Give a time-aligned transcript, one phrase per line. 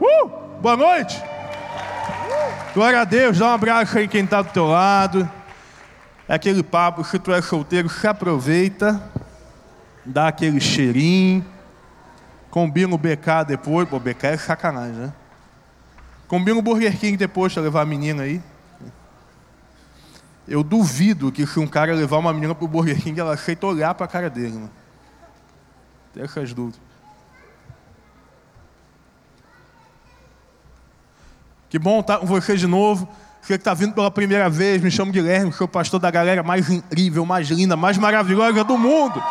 [0.00, 0.28] Uh!
[0.60, 1.20] Boa noite!
[2.72, 5.28] Glória a Deus, dá um abraço aí quem está do teu lado.
[6.28, 9.02] É aquele papo, se tu é solteiro, se aproveita,
[10.04, 11.44] dá aquele cheirinho,
[12.50, 13.88] combina o BK depois.
[13.88, 15.12] Pô, BK é sacanagem, né?
[16.28, 18.40] Combina o Burger King depois pra levar a menina aí.
[20.46, 23.94] Eu duvido que se um cara levar uma menina pro Burger King, ela aceita olhar
[23.94, 24.70] pra cara dele, mano.
[26.14, 26.87] Tem essas dúvidas.
[31.68, 33.06] Que bom estar com você de novo.
[33.42, 36.68] Você que está vindo pela primeira vez, me chamo Guilherme, sou pastor da galera mais
[36.70, 39.22] incrível, mais linda, mais maravilhosa do mundo.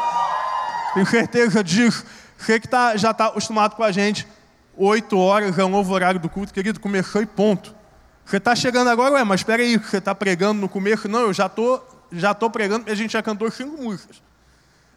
[0.94, 2.06] Tenho certeza disso.
[2.38, 4.28] Você que tá, já está acostumado com a gente,
[4.76, 7.76] oito horas é o novo horário do culto, querido, começou e ponto.
[8.24, 11.08] Você está chegando agora, ué, mas espera aí, você está pregando no começo?
[11.08, 14.22] Não, eu já tô, já estou pregando, e a gente já cantou cinco músicas.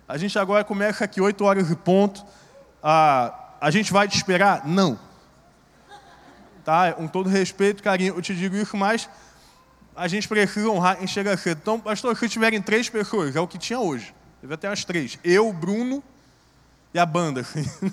[0.06, 2.22] A gente agora começa aqui oito horas e ponto.
[2.82, 4.66] Ah, a gente vai te esperar?
[4.66, 5.09] Não
[6.70, 6.92] tá?
[6.92, 9.10] Com todo respeito, carinho, eu te digo isso, mas
[9.96, 11.58] a gente precisa honrar quem chega cedo.
[11.60, 14.14] Então, pastor, se tiverem três pessoas, é o que tinha hoje.
[14.40, 15.18] Deve ter umas três.
[15.24, 16.00] Eu, Bruno
[16.94, 17.40] e a banda.
[17.40, 17.68] Assim.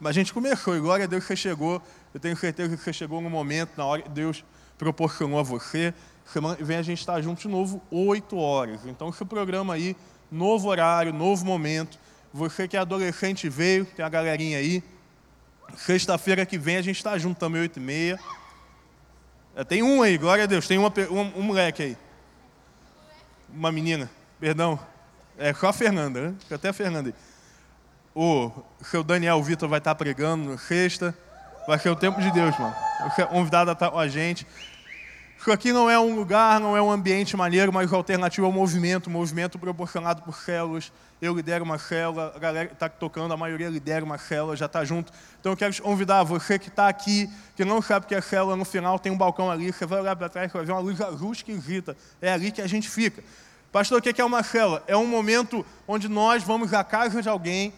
[0.00, 1.80] Mas a gente começou, e glória a Deus que chegou.
[2.12, 4.44] Eu tenho certeza que você chegou no momento, na hora que Deus
[4.76, 5.94] proporcionou a você.
[6.26, 8.80] Semana que vem a gente está junto de novo, oito horas.
[8.86, 9.96] Então, esse programa aí,
[10.32, 11.96] novo horário, novo momento.
[12.32, 14.82] Você que é adolescente veio, tem a galerinha aí.
[15.76, 18.20] Sexta-feira que vem a gente está junto também, 8 e meia.
[19.54, 20.66] É, tem um aí, glória a Deus.
[20.66, 21.96] Tem uma, um, um moleque aí.
[23.52, 24.78] Uma menina, perdão.
[25.36, 26.34] É só a Fernanda, né?
[26.50, 27.14] Até a Fernanda aí.
[28.14, 28.50] O
[28.82, 31.16] seu Daniel Vitor vai estar tá pregando sexta.
[31.66, 32.74] Vai ser o tempo de Deus, mano.
[33.06, 34.46] O convidado a estar tá com a gente.
[35.48, 39.58] Aqui não é um lugar, não é um ambiente maneiro, mas alternativo ao movimento, movimento
[39.58, 40.92] proporcionado por células.
[41.20, 44.66] Eu lidero uma célula, a galera que está tocando, a maioria lidera uma célula, já
[44.66, 45.10] está junto.
[45.40, 48.54] Então eu quero te convidar, você que está aqui, que não sabe que é célula,
[48.54, 51.00] no final tem um balcão ali, você vai olhar para trás, vai ver uma luz
[51.00, 51.96] azul esquisita.
[52.20, 53.24] É ali que a gente fica.
[53.72, 54.84] Pastor, o que é uma célula?
[54.86, 57.72] É um momento onde nós vamos à casa de alguém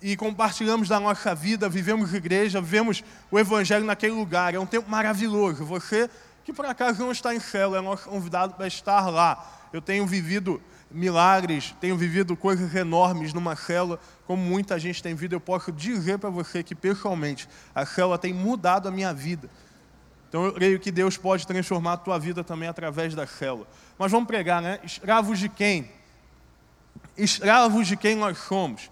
[0.00, 4.54] e compartilhamos da nossa vida, vivemos igreja, vivemos o evangelho naquele lugar.
[4.54, 5.64] É um tempo maravilhoso.
[5.64, 6.10] Você
[6.44, 9.68] que por acaso não está em célula, é nosso convidado para estar lá.
[9.72, 15.34] Eu tenho vivido milagres, tenho vivido coisas enormes numa célula, como muita gente tem vivido.
[15.34, 19.48] Eu posso dizer para você que, pessoalmente, a célula tem mudado a minha vida.
[20.28, 23.66] Então eu creio que Deus pode transformar a tua vida também através da célula.
[23.98, 24.80] Mas vamos pregar, né?
[24.82, 25.90] Escravos de quem?
[27.16, 28.90] Escravos de quem nós somos.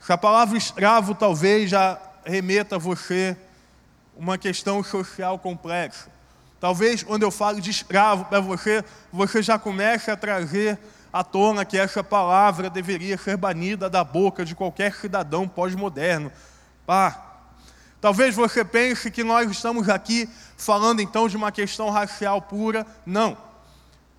[0.00, 3.36] Essa palavra escravo talvez já remeta a você
[4.16, 6.15] uma questão social complexa.
[6.60, 10.78] Talvez quando eu falo de escravo para você, você já comece a trazer
[11.12, 16.32] à tona que essa palavra deveria ser banida da boca de qualquer cidadão pós-moderno.
[16.88, 17.14] Ah,
[18.00, 22.86] talvez você pense que nós estamos aqui falando então de uma questão racial pura.
[23.04, 23.36] Não.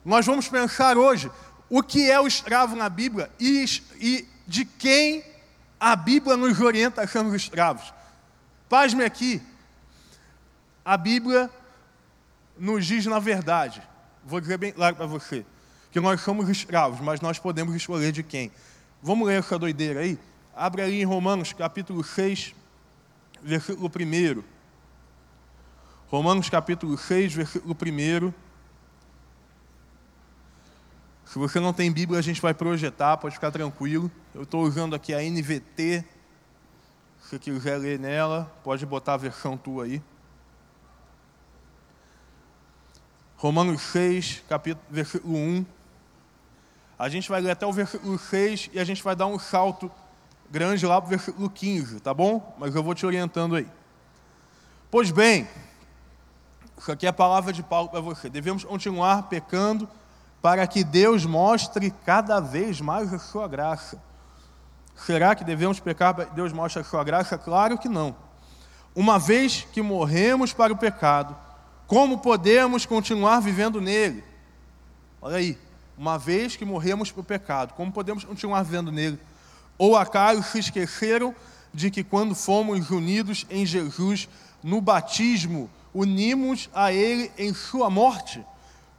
[0.05, 1.31] Nós vamos pensar hoje
[1.69, 3.65] o que é o escravo na Bíblia e,
[3.99, 5.23] e de quem
[5.79, 7.93] a Bíblia nos orienta a sermos escravos.
[8.69, 9.41] Pasme aqui.
[10.83, 11.49] A Bíblia
[12.59, 13.81] nos diz na verdade,
[14.25, 15.45] vou dizer bem claro para você,
[15.91, 18.51] que nós somos escravos, mas nós podemos escolher de quem.
[19.01, 20.19] Vamos ler essa doideira aí?
[20.56, 22.53] Abre aí em Romanos capítulo 6,
[23.44, 24.44] versículo 1.
[26.07, 28.34] Romanos capítulo 6, versículo 1.
[31.25, 34.09] Se você não tem Bíblia, a gente vai projetar, pode ficar tranquilo.
[34.34, 36.03] Eu estou usando aqui a NVT.
[37.22, 40.01] Se quiser ler nela, pode botar a versão tua aí.
[43.37, 45.65] Romanos 6, capítulo, versículo 1.
[46.97, 49.91] A gente vai ler até o versículo 6 e a gente vai dar um salto
[50.49, 52.55] grande lá para o versículo 15, tá bom?
[52.57, 53.67] Mas eu vou te orientando aí.
[54.89, 55.47] Pois bem,
[56.75, 58.27] isso aqui é a palavra de Paulo para você.
[58.27, 59.87] Devemos continuar pecando
[60.41, 64.01] para que Deus mostre cada vez mais a sua graça.
[64.95, 67.37] Será que devemos pecar para que Deus mostre a sua graça?
[67.37, 68.15] Claro que não.
[68.95, 71.38] Uma vez que morremos para o pecado,
[71.88, 74.24] como podemos continuar vivendo nele?
[75.22, 75.57] Olha aí,
[75.98, 79.18] uma vez que morremos para o pecado, como podemos continuar vivendo nele?
[79.78, 81.34] Ou acaso se esqueceram
[81.74, 84.28] de que quando fomos unidos em Jesus
[84.62, 88.44] no batismo, unimos a ele em sua morte?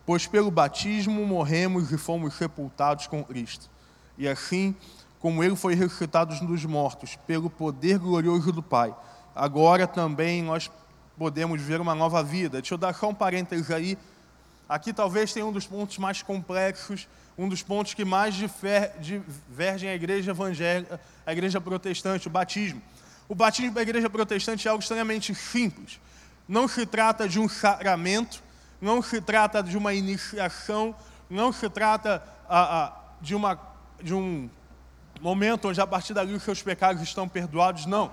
[0.06, 3.68] Pois pelo batismo morremos e fomos sepultados com Cristo.
[4.16, 4.74] E assim,
[5.20, 8.94] como ele foi ressuscitado dos mortos, pelo poder glorioso do Pai,
[9.34, 10.70] agora também nós
[11.18, 12.60] podemos ver uma nova vida.
[12.60, 13.98] Deixa eu dar só um parênteses aí.
[14.68, 19.94] Aqui talvez tenha um dos pontos mais complexos, um dos pontos que mais divergem a
[19.94, 22.80] igreja evangélica, a igreja protestante, o batismo.
[23.28, 26.00] O batismo da igreja protestante é algo extremamente simples.
[26.48, 28.42] Não se trata de um sacramento,
[28.80, 30.94] não se trata de uma iniciação,
[31.28, 32.22] não se trata
[33.20, 33.58] de, uma,
[34.02, 34.48] de um
[35.20, 38.10] momento onde a partir dali os seus pecados estão perdoados, não.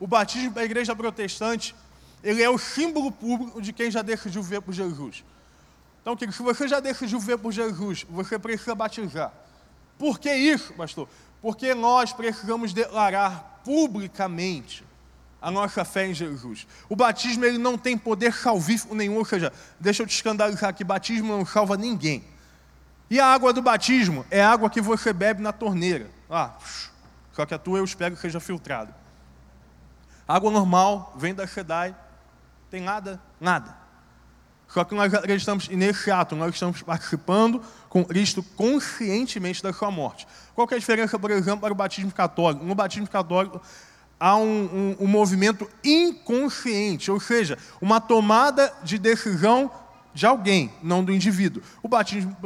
[0.00, 1.74] O batismo da igreja protestante,
[2.22, 5.24] ele é o símbolo público de quem já decidiu ver por Jesus.
[6.00, 9.32] Então, se você já decidiu ver por Jesus, você precisa batizar.
[9.98, 11.08] Por que isso, pastor?
[11.42, 14.84] Porque nós precisamos declarar publicamente
[15.40, 16.66] a nossa fé em Jesus.
[16.88, 20.82] O batismo ele não tem poder salvífico nenhum, ou seja, deixa eu te escandalizar aqui,
[20.82, 22.24] batismo não salva ninguém.
[23.10, 26.10] E a água do batismo é água que você bebe na torneira.
[26.28, 26.54] Ah,
[27.32, 28.94] só que a tua eu espero que seja filtrada.
[30.26, 31.94] Água normal, vem da SEDAI,
[32.70, 33.76] tem nada, nada.
[34.68, 40.26] Só que nós estamos nesse ato, nós estamos participando com Cristo conscientemente da sua morte.
[40.54, 42.64] Qual é a diferença, por exemplo, para o batismo católico?
[42.64, 43.62] No batismo católico
[44.20, 49.70] há um, um, um movimento inconsciente, ou seja, uma tomada de decisão
[50.12, 51.62] de alguém, não do indivíduo.
[51.82, 52.36] O batismo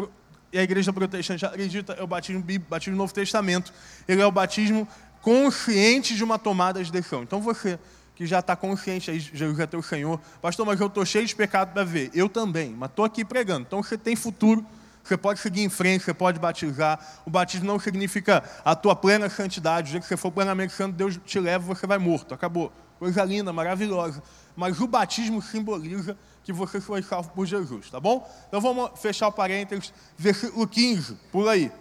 [0.53, 3.73] e a igreja protestante acredita é o batismo bíblico, batismo do Novo Testamento.
[4.07, 4.87] Ele é o batismo
[5.23, 7.23] consciente de uma tomada de decisão.
[7.23, 7.79] Então você
[8.23, 10.21] que já está consciente aí, Jesus é teu Senhor.
[10.41, 12.09] Pastor, mas eu estou cheio de pecado para ver.
[12.15, 13.63] Eu também, mas estou aqui pregando.
[13.67, 14.65] Então você tem futuro,
[15.03, 17.01] você pode seguir em frente, você pode batizar.
[17.27, 19.89] O batismo não significa a tua plena santidade.
[19.89, 22.33] O dia que você for plenamente santo, Deus te leva, você vai morto.
[22.33, 22.73] Acabou.
[22.97, 24.23] Coisa linda, maravilhosa.
[24.55, 28.31] Mas o batismo simboliza que você foi salvo por Jesus, tá bom?
[28.47, 31.73] Então vamos fechar o parênteses, versículo 15, por aí.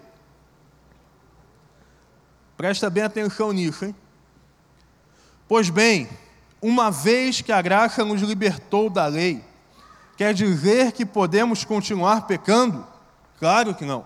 [2.57, 3.95] Presta bem atenção nisso, hein?
[5.47, 6.09] Pois bem,
[6.61, 9.43] uma vez que a graça nos libertou da lei,
[10.15, 12.85] quer dizer que podemos continuar pecando?
[13.39, 14.05] Claro que não.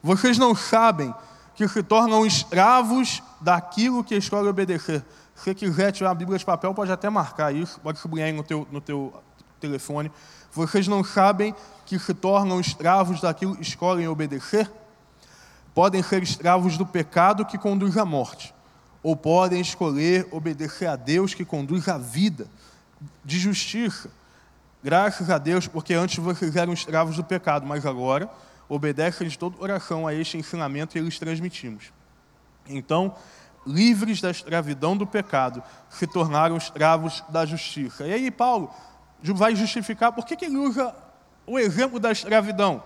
[0.00, 1.12] Vocês não sabem
[1.56, 5.04] que se tornam escravos daquilo que escolhe obedecer.
[5.34, 8.44] Se quiser tirar a Bíblia de papel, pode até marcar isso, pode sublinhar aí no
[8.44, 9.12] teu, no teu
[9.60, 10.10] telefone.
[10.52, 14.70] Vocês não sabem que se tornam escravos daquilo que escolhem obedecer?
[15.74, 18.54] Podem ser escravos do pecado que conduz à morte
[19.02, 22.46] ou podem escolher obedecer a Deus que conduz à vida
[23.24, 24.10] de justiça.
[24.82, 28.28] Graças a Deus, porque antes vocês eram escravos do pecado, mas agora
[28.68, 31.92] obedecem de toda oração a este ensinamento e eles transmitimos.
[32.68, 33.14] Então,
[33.66, 38.06] livres da escravidão do pecado, se tornaram escravos da justiça.
[38.06, 38.72] E aí Paulo
[39.34, 40.94] vai justificar por que, que ele usa
[41.46, 42.82] o exemplo da escravidão.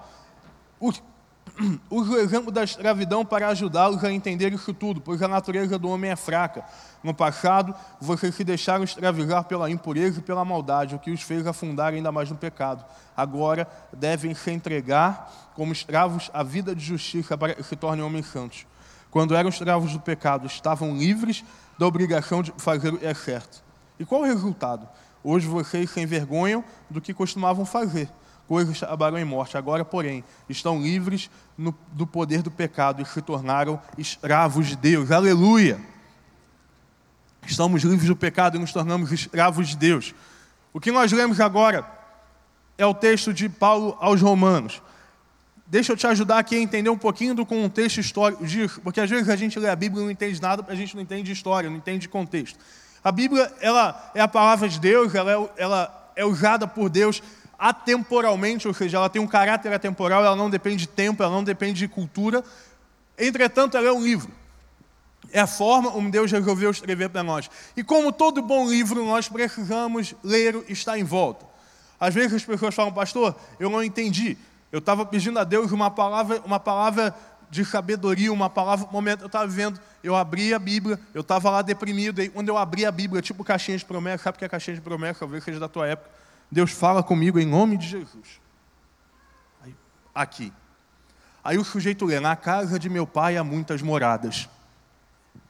[1.89, 6.11] O exemplo da escravidão para ajudá-los a entender isso tudo, pois a natureza do homem
[6.11, 6.65] é fraca.
[7.03, 11.47] No passado, vocês se deixaram escravizar pela impureza e pela maldade, o que os fez
[11.47, 12.85] afundar ainda mais no pecado.
[13.17, 18.27] Agora devem se entregar como escravos à vida de justiça para que se tornem homens
[18.27, 18.67] santos.
[19.11, 21.45] Quando eram escravos do pecado, estavam livres
[21.79, 23.65] da obrigação de fazer o que é certo.
[23.99, 24.87] E qual o resultado?
[25.25, 28.11] Hoje vocês se envergonham do que costumavam fazer
[28.47, 29.57] coisas acabaram em morte.
[29.57, 35.11] Agora, porém, estão livres no, do poder do pecado e se tornaram escravos de Deus.
[35.11, 35.79] Aleluia!
[37.47, 40.15] Estamos livres do pecado e nos tornamos escravos de Deus.
[40.73, 41.87] O que nós lemos agora
[42.77, 44.83] é o texto de Paulo aos Romanos.
[45.67, 49.11] Deixa eu te ajudar aqui a entender um pouquinho do contexto histórico disso, porque às
[49.11, 51.69] vezes a gente lê a Bíblia e não entende nada, a gente não entende história,
[51.69, 52.59] não entende contexto.
[53.03, 57.23] A Bíblia, ela é a palavra de Deus, ela é, ela é usada por Deus
[57.59, 61.45] atemporalmente, ou seja, ela tem um caráter atemporal, ela não depende de tempo, ela não
[61.45, 62.45] depende de cultura.
[63.19, 64.31] Entretanto, ela é um livro.
[65.33, 67.51] É a forma como Deus resolveu escrever para nós.
[67.77, 71.45] E como todo bom livro, nós precisamos ler e estar em volta.
[71.99, 74.37] Às vezes as pessoas falam, pastor, eu não entendi.
[74.71, 77.15] Eu estava pedindo a Deus uma palavra, uma palavra
[77.51, 81.49] de sabedoria, uma palavra, um momento eu estava vivendo, eu abri a Bíblia, eu estava
[81.49, 84.49] lá deprimido, e quando eu abri a Bíblia, tipo caixinha de promessa, sabe que é
[84.49, 85.21] caixinha de promessa?
[85.21, 86.11] Talvez seja da tua época.
[86.51, 88.41] Deus fala comigo em nome de Jesus.
[89.63, 89.75] Aí,
[90.15, 90.53] aqui.
[91.43, 94.49] Aí o sujeito lê: Na casa de meu pai há muitas moradas.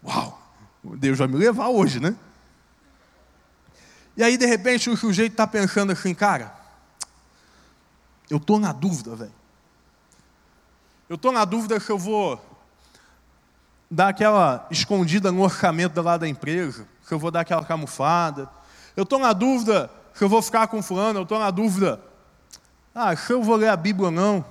[0.04, 0.42] Uau!
[0.82, 2.14] Deus vai me levar hoje, né?
[4.16, 6.54] E aí, de repente, o sujeito está pensando assim, cara,
[8.30, 9.34] eu estou na dúvida, velho.
[11.08, 12.40] Eu estou na dúvida se eu vou
[13.90, 18.48] dar aquela escondida no orçamento lá da empresa, se eu vou dar aquela camufada.
[18.96, 22.00] Eu estou na dúvida se eu vou ficar com fulano, eu estou na dúvida.
[22.94, 24.42] Ah, se eu vou ler a Bíblia ou não.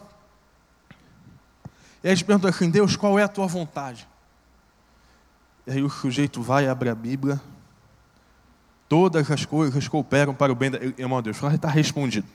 [2.03, 4.07] E aí eles perguntam assim, Deus, qual é a tua vontade?
[5.65, 7.41] E aí o sujeito vai, abre a Bíblia.
[8.87, 10.77] Todas as coisas cooperam para o bem da...
[10.99, 12.27] Irmão, Deus, está respondido.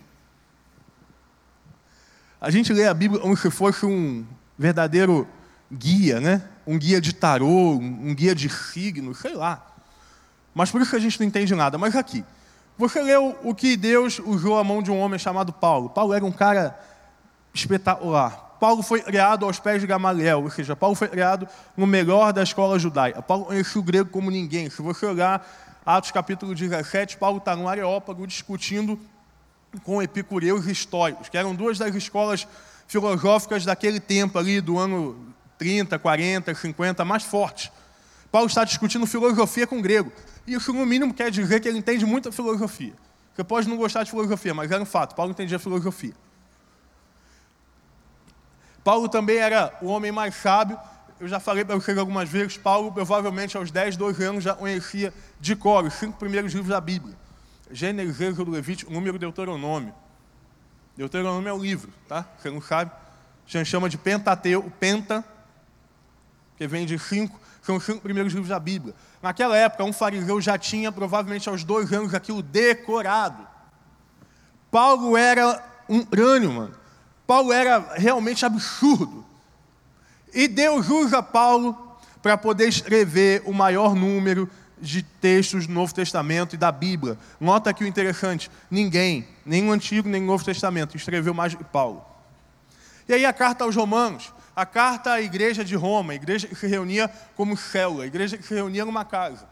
[2.41, 4.27] A gente lê a Bíblia como se fosse um
[4.59, 5.29] verdadeiro
[5.73, 6.49] guia, né?
[6.67, 9.65] Um guia de tarô, um guia de signos, sei lá.
[10.53, 11.79] Mas por isso que a gente não entende nada.
[11.79, 12.25] Mas aqui,
[12.81, 15.91] você leu o que Deus usou a mão de um homem chamado Paulo.
[15.91, 16.81] Paulo era um cara
[17.53, 18.57] espetacular.
[18.59, 21.47] Paulo foi criado aos pés de Gamaliel, ou seja, Paulo foi criado
[21.77, 23.21] no melhor da escola judaica.
[23.21, 24.71] Paulo conhecia o grego como ninguém.
[24.71, 25.47] Se você olhar
[25.85, 28.99] Atos capítulo 17, Paulo está no Areópago discutindo
[29.85, 32.49] com epicureus estoicos, que eram duas das escolas
[32.89, 37.71] filosóficas daquele tempo ali, do ano 30, 40, 50, mais fortes.
[38.31, 40.13] Paulo está discutindo filosofia com grego.
[40.47, 42.93] E isso, no mínimo, quer dizer que ele entende muita filosofia.
[43.35, 45.15] Você pode não gostar de filosofia, mas era um fato.
[45.15, 46.15] Paulo entendia filosofia.
[48.83, 50.79] Paulo também era o homem mais sábio.
[51.19, 55.13] Eu já falei para vocês algumas vezes, Paulo provavelmente aos 10, 12 anos já conhecia
[55.39, 57.15] de cor os cinco primeiros livros da Bíblia.
[57.71, 59.95] Gênesis, Êxodo, Levítico, número Deuteronômio.
[60.97, 62.27] Deuteronômio é o livro, tá?
[62.39, 62.91] Você não sabe?
[63.47, 65.25] A gente chama de Pentateu, Penta,
[66.57, 68.95] que vem de cinco, são os cinco primeiros livros da Bíblia.
[69.23, 73.47] Naquela época, um fariseu já tinha, provavelmente aos dois anos, aquilo decorado.
[74.71, 76.75] Paulo era um crânio, mano.
[77.27, 79.25] Paulo era realmente absurdo.
[80.33, 81.77] E Deus usa Paulo
[82.23, 84.49] para poder escrever o maior número
[84.81, 87.19] de textos do Novo Testamento e da Bíblia.
[87.39, 91.65] Nota aqui o interessante: ninguém, nem o Antigo nem o Novo Testamento, escreveu mais que
[91.65, 92.05] Paulo.
[93.09, 96.55] E aí a carta aos Romanos, a carta à igreja de Roma, a igreja que
[96.55, 99.49] se reunia como célula, a igreja que se reunia numa casa.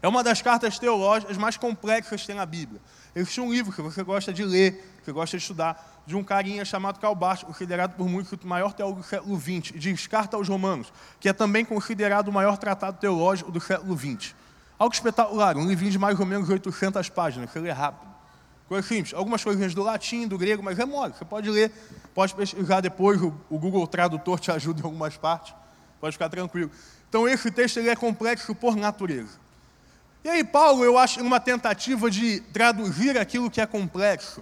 [0.00, 2.80] É uma das cartas teológicas mais complexas que tem na Bíblia.
[3.14, 6.64] Existe um livro que você gosta de ler, que gosta de estudar, de um carinha
[6.64, 10.38] chamado Karl Barth, considerado por muitos o maior teólogo do século XX, e diz Carta
[10.38, 10.90] aos Romanos,
[11.20, 14.34] que é também considerado o maior tratado teológico do século XX.
[14.78, 18.09] Algo espetacular, um livrinho de mais ou menos 800 páginas, você lê rápido.
[18.70, 21.72] Coisa simples, algumas coisinhas do latim, do grego, mas é mole, você pode ler,
[22.14, 25.52] pode pesquisar depois, o, o Google Tradutor te ajuda em algumas partes,
[26.00, 26.70] pode ficar tranquilo.
[27.08, 29.40] Então esse texto ele é complexo por natureza.
[30.22, 34.40] E aí Paulo, eu acho, uma tentativa de traduzir aquilo que é complexo,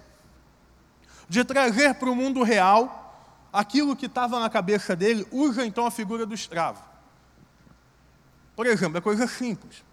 [1.26, 5.90] de trazer para o mundo real aquilo que estava na cabeça dele, usa então a
[5.90, 6.85] figura do escravo.
[8.54, 9.88] Por exemplo, é coisa simples.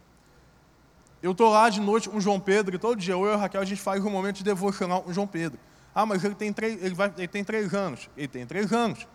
[1.26, 3.60] Eu estou lá de noite com o João Pedro, todo dia eu e a Raquel
[3.60, 5.58] a gente faz um momento de devocional com o João Pedro.
[5.96, 8.08] Ah, mas ele tem três, ele vai, ele tem três anos.
[8.16, 9.08] Ele tem três anos.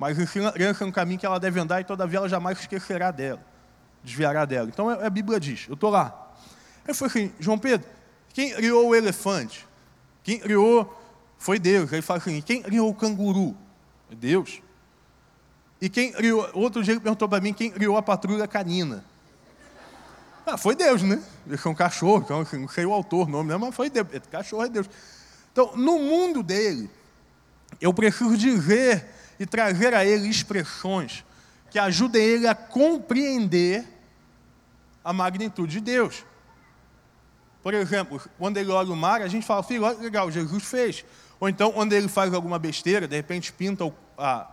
[0.00, 3.12] Mas ensina a criança no caminho que ela deve andar e todavia ela jamais esquecerá
[3.12, 3.40] dela,
[4.02, 4.68] desviará dela.
[4.68, 6.32] Então é, a Bíblia diz, eu estou lá.
[6.88, 7.88] Eu falei assim, João Pedro,
[8.34, 9.64] quem criou o elefante?
[10.24, 10.92] Quem criou
[11.38, 11.92] foi Deus.
[11.92, 13.56] Aí ele fala assim: quem criou o canguru?
[14.10, 14.60] Deus.
[15.80, 16.50] E quem criou.
[16.52, 19.04] Outro dia ele perguntou para mim quem criou a patrulha canina.
[20.44, 21.22] Ah, foi Deus, né?
[21.48, 23.56] É um cachorro, então, não sei o autor, o nome, né?
[23.56, 24.06] mas foi Deus.
[24.30, 24.88] Cachorro é Deus.
[25.52, 26.90] Então, no mundo dele,
[27.80, 29.06] eu preciso dizer
[29.38, 31.24] e trazer a ele expressões
[31.70, 33.86] que ajudem ele a compreender
[35.04, 36.24] a magnitude de Deus.
[37.62, 41.04] Por exemplo, quando ele olha o mar, a gente fala, filho, olha legal, Jesus fez.
[41.38, 44.50] Ou então, quando ele faz alguma besteira, de repente pinta, a,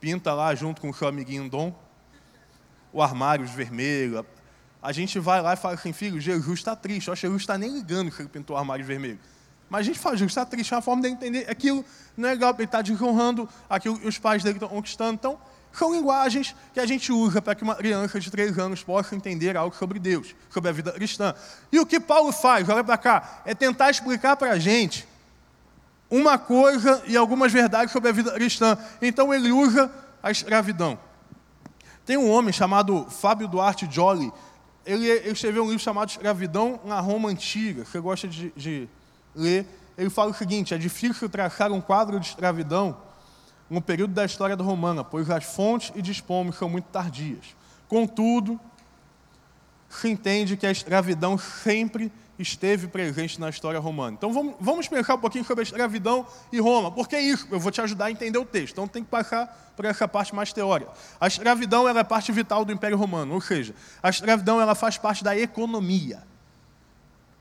[0.00, 1.74] pinta lá junto com o seu amiguinho Dom,
[2.92, 4.24] o armário vermelho.
[4.82, 7.08] A gente vai lá e fala assim, filho, Jesus está triste.
[7.08, 9.18] Eu acho que Jesus está nem ligando que ele pintou o armário vermelho.
[9.70, 11.82] Mas a gente fala, Jesus está triste, é uma forma de entender aquilo
[12.16, 15.14] não é legal, ele está desonrando aquilo que os pais dele estão conquistando.
[15.14, 15.38] Então,
[15.72, 19.56] são linguagens que a gente usa para que uma criança de três anos possa entender
[19.56, 21.34] algo sobre Deus, sobre a vida cristã.
[21.70, 25.08] E o que Paulo faz, olha para cá, é tentar explicar para a gente
[26.10, 28.76] uma coisa e algumas verdades sobre a vida cristã.
[29.00, 29.90] Então ele usa
[30.22, 30.98] a escravidão.
[32.04, 34.32] Tem um homem chamado Fábio Duarte Jolly.
[34.84, 37.84] Ele, ele escreveu um livro chamado Escravidão na Roma Antiga.
[37.84, 38.88] Você gosta de, de
[39.34, 39.66] ler?
[39.96, 42.96] Ele fala o seguinte: é difícil traçar um quadro de escravidão
[43.70, 47.56] no período da história romana, pois as fontes e dispomos são muito tardias.
[47.88, 48.60] Contudo,
[49.88, 52.12] se entende que a escravidão sempre
[52.42, 54.16] esteve presente na história romana.
[54.18, 56.90] Então vamos, vamos pensar um pouquinho sobre a escravidão e Roma.
[56.90, 57.46] Por que isso?
[57.50, 58.72] Eu vou te ajudar a entender o texto.
[58.72, 60.90] Então tem que passar por essa parte mais teórica.
[61.20, 64.98] A escravidão ela é parte vital do Império Romano, ou seja, a escravidão ela faz
[64.98, 66.22] parte da economia.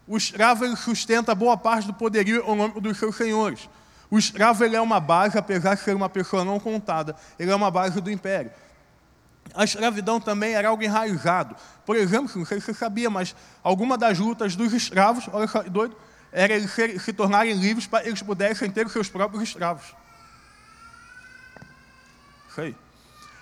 [0.08, 3.70] O escravo sustenta boa parte do poderio econômico dos seus senhores.
[4.10, 7.56] O escravo ele é uma base, apesar de ser uma pessoa não contada, ele é
[7.56, 8.52] uma base do império.
[9.54, 11.56] A escravidão também era algo enraizado.
[11.86, 15.62] Por exemplo, não sei se você sabia, mas alguma das lutas dos escravos, olha só,
[15.64, 15.96] doido,
[16.32, 19.94] era eles se, se tornarem livres para eles pudessem ter os seus próprios escravos.
[22.50, 22.76] Isso aí.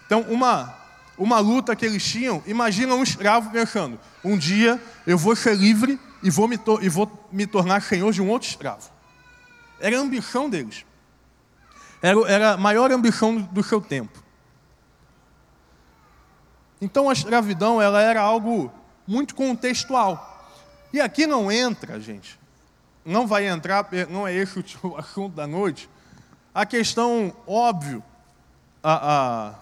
[0.06, 0.75] Então, uma,
[1.18, 6.00] uma luta que eles tinham, imagina um escravo pensando, um dia eu vou ser livre
[6.24, 8.89] e vou me, e vou me tornar senhor de um outro escravo.
[9.80, 10.86] Era a ambição deles.
[12.01, 14.24] Era, era a maior ambição do seu tempo.
[16.81, 18.71] Então a escravidão ela era algo
[19.05, 20.48] muito contextual.
[20.93, 22.39] E aqui não entra, gente,
[23.05, 25.89] não vai entrar, não é esse o assunto da noite,
[26.53, 28.03] a questão, óbvio,
[28.81, 29.55] a, a,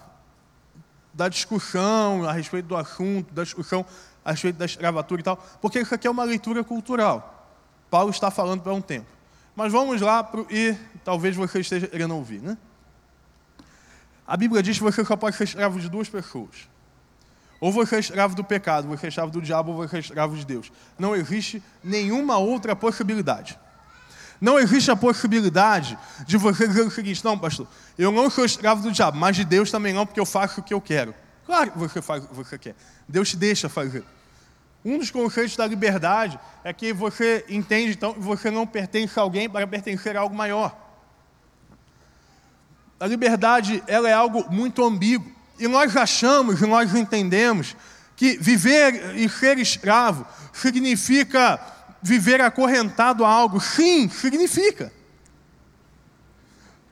[1.12, 3.84] da discussão a respeito do assunto, da discussão
[4.24, 7.34] a respeito da escravatura e tal, porque isso aqui é uma leitura cultural.
[7.90, 9.06] Paulo está falando para um tempo.
[9.56, 12.56] Mas vamos lá pro, e talvez você esteja querendo ouvir, né?
[14.26, 16.68] A Bíblia diz que você só pode ser escravo de duas pessoas.
[17.60, 20.36] Ou você é escravo do pecado, você é escravo do diabo, ou você é escravo
[20.36, 20.70] de Deus.
[20.98, 23.58] Não existe nenhuma outra possibilidade.
[24.40, 27.66] Não existe a possibilidade de você dizer o seguinte: não, pastor,
[27.98, 30.62] eu não sou escravo do diabo, mas de Deus também não, porque eu faço o
[30.62, 31.14] que eu quero.
[31.44, 32.76] Claro que você faz o que você quer.
[33.08, 34.04] Deus te deixa fazer.
[34.84, 39.22] Um dos conceitos da liberdade é que você entende, então, que você não pertence a
[39.22, 40.76] alguém para pertencer a algo maior.
[43.00, 45.37] A liberdade, ela é algo muito ambíguo.
[45.58, 47.74] E nós achamos, nós entendemos,
[48.16, 51.60] que viver e ser escravo significa
[52.02, 53.60] viver acorrentado a algo.
[53.60, 54.92] Sim, significa.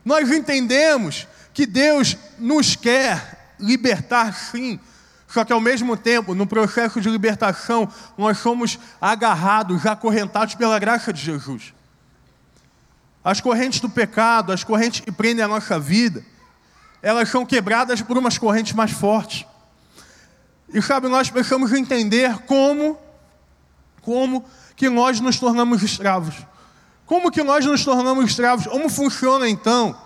[0.04, 4.78] Nós entendemos que Deus nos quer libertar, sim,
[5.26, 11.12] só que ao mesmo tempo, no processo de libertação, nós somos agarrados, acorrentados pela graça
[11.12, 11.74] de Jesus.
[13.24, 16.24] As correntes do pecado, as correntes que prendem a nossa vida,
[17.02, 19.46] elas são quebradas por umas correntes mais fortes.
[20.72, 22.98] E sabe, nós precisamos entender como,
[24.02, 26.34] como que nós nos tornamos escravos.
[27.06, 28.66] Como que nós nos tornamos escravos?
[28.66, 29.96] Como funciona então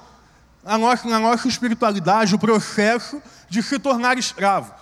[0.64, 4.74] a nossa, na nossa espiritualidade o processo de se tornar escravo?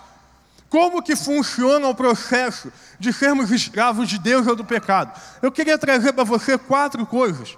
[0.69, 5.19] Como que funciona o processo de sermos escravos de Deus ou do pecado?
[5.41, 7.57] Eu queria trazer para você quatro coisas,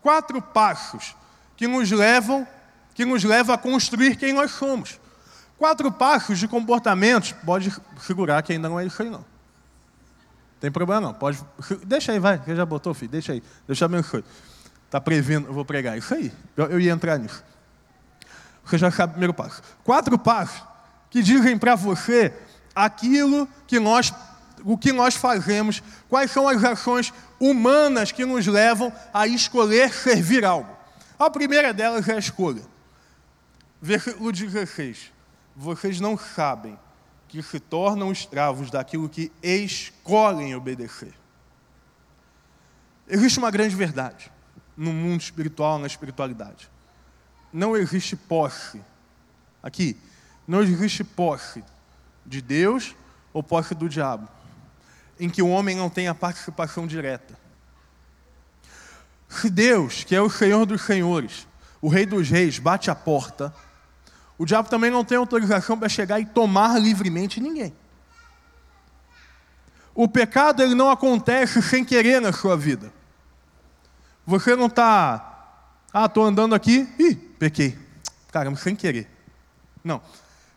[0.00, 1.16] quatro passos
[1.56, 2.46] que nos levam,
[2.94, 5.00] que nos levam a construir quem nós somos.
[5.58, 9.24] Quatro passos de comportamentos, pode segurar que ainda não é isso aí não.
[10.60, 11.38] Tem problema não, pode,
[11.84, 14.24] deixa aí, vai, você já botou, filho, deixa aí, deixa abençoe.
[14.86, 17.42] Está prevendo, eu vou pregar, isso aí, eu, eu ia entrar nisso.
[18.64, 19.62] Você já sabe o primeiro passo.
[19.82, 20.62] Quatro passos
[21.10, 22.32] que dizem para você
[22.74, 24.12] aquilo que nós,
[24.64, 30.44] o que nós fazemos, quais são as ações humanas que nos levam a escolher servir
[30.44, 30.70] algo.
[31.18, 32.71] A primeira delas é a escolha.
[33.84, 35.12] Versículo 16.
[35.56, 36.78] Vocês não sabem
[37.26, 41.12] que se tornam escravos daquilo que escolhem obedecer.
[43.08, 44.30] Existe uma grande verdade
[44.76, 46.70] no mundo espiritual, na espiritualidade.
[47.52, 48.80] Não existe posse.
[49.60, 49.98] Aqui,
[50.46, 51.64] não existe posse
[52.24, 52.94] de Deus
[53.32, 54.28] ou posse do diabo,
[55.18, 57.36] em que o homem não tem a participação direta.
[59.28, 61.48] Se Deus, que é o Senhor dos Senhores,
[61.80, 63.52] o Rei dos Reis, bate a porta,
[64.42, 67.72] o diabo também não tem autorização para chegar e tomar livremente ninguém.
[69.94, 72.92] O pecado ele não acontece sem querer na sua vida.
[74.26, 75.60] Você não está,
[75.94, 77.78] ah, estou andando aqui, ih, pequei.
[78.32, 79.08] Caramba, sem querer.
[79.84, 80.02] Não.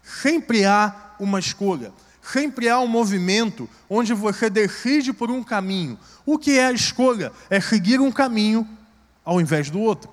[0.02, 1.94] Sempre há uma escolha.
[2.24, 6.00] Sempre há um movimento onde você decide por um caminho.
[6.26, 7.32] O que é a escolha?
[7.52, 8.68] É seguir um caminho
[9.24, 10.12] ao invés do outro.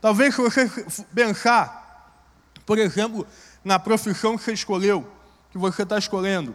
[0.00, 0.66] Talvez se você
[1.14, 1.87] pensar,
[2.68, 3.26] por exemplo,
[3.64, 5.10] na profissão que você escolheu,
[5.50, 6.54] que você está escolhendo,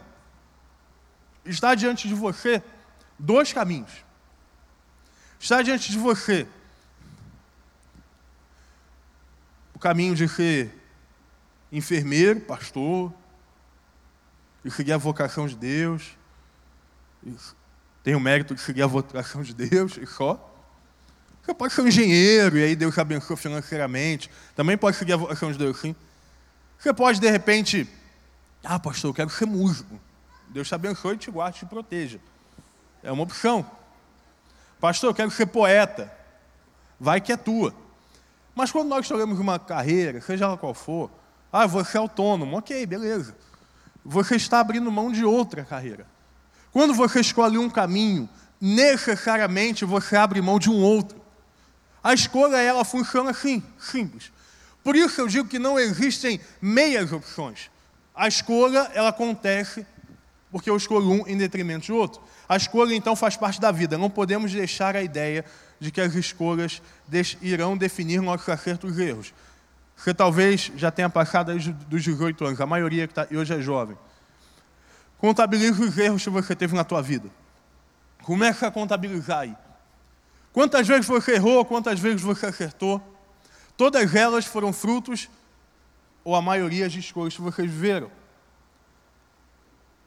[1.44, 2.62] está diante de você
[3.18, 3.90] dois caminhos.
[5.40, 6.46] Está diante de você
[9.74, 10.72] o caminho de ser
[11.72, 13.12] enfermeiro, pastor,
[14.64, 16.16] e seguir a vocação de Deus,
[18.04, 20.53] tem o mérito de seguir a vocação de Deus e só.
[21.44, 24.30] Você pode ser um engenheiro e aí Deus te abençoa financeiramente.
[24.56, 25.94] Também pode seguir a vocação de Deus, sim.
[26.78, 27.88] Você pode, de repente,
[28.62, 30.00] ah, pastor, eu quero ser músico.
[30.48, 32.18] Deus te abençoe, te guarde, te proteja.
[33.02, 33.68] É uma opção.
[34.80, 36.10] Pastor, eu quero ser poeta.
[36.98, 37.74] Vai que é tua.
[38.54, 41.10] Mas quando nós escolhemos uma carreira, seja ela qual for,
[41.52, 42.56] ah, você é autônomo.
[42.56, 43.36] Ok, beleza.
[44.02, 46.06] Você está abrindo mão de outra carreira.
[46.72, 48.28] Quando você escolhe um caminho,
[48.60, 51.23] necessariamente você abre mão de um outro.
[52.04, 54.30] A escolha, ela funciona assim, simples.
[54.82, 57.70] Por isso eu digo que não existem meias opções.
[58.14, 59.86] A escolha, ela acontece
[60.52, 62.22] porque eu escolho um em detrimento de outro.
[62.46, 63.96] A escolha, então, faz parte da vida.
[63.96, 65.44] Não podemos deixar a ideia
[65.80, 66.82] de que as escolhas
[67.40, 69.32] irão definir nossos acertos e erros.
[69.96, 71.56] Você talvez já tenha passado
[71.88, 73.96] dos 18 anos, a maioria que está hoje é jovem.
[75.18, 77.30] Contabilize os erros que você teve na tua vida.
[78.22, 79.56] Comece a contabilizar aí.
[80.54, 83.02] Quantas vezes você errou, quantas vezes você acertou.
[83.76, 85.28] Todas elas foram frutos,
[86.22, 88.08] ou a maioria, de escolhas que vocês viveram.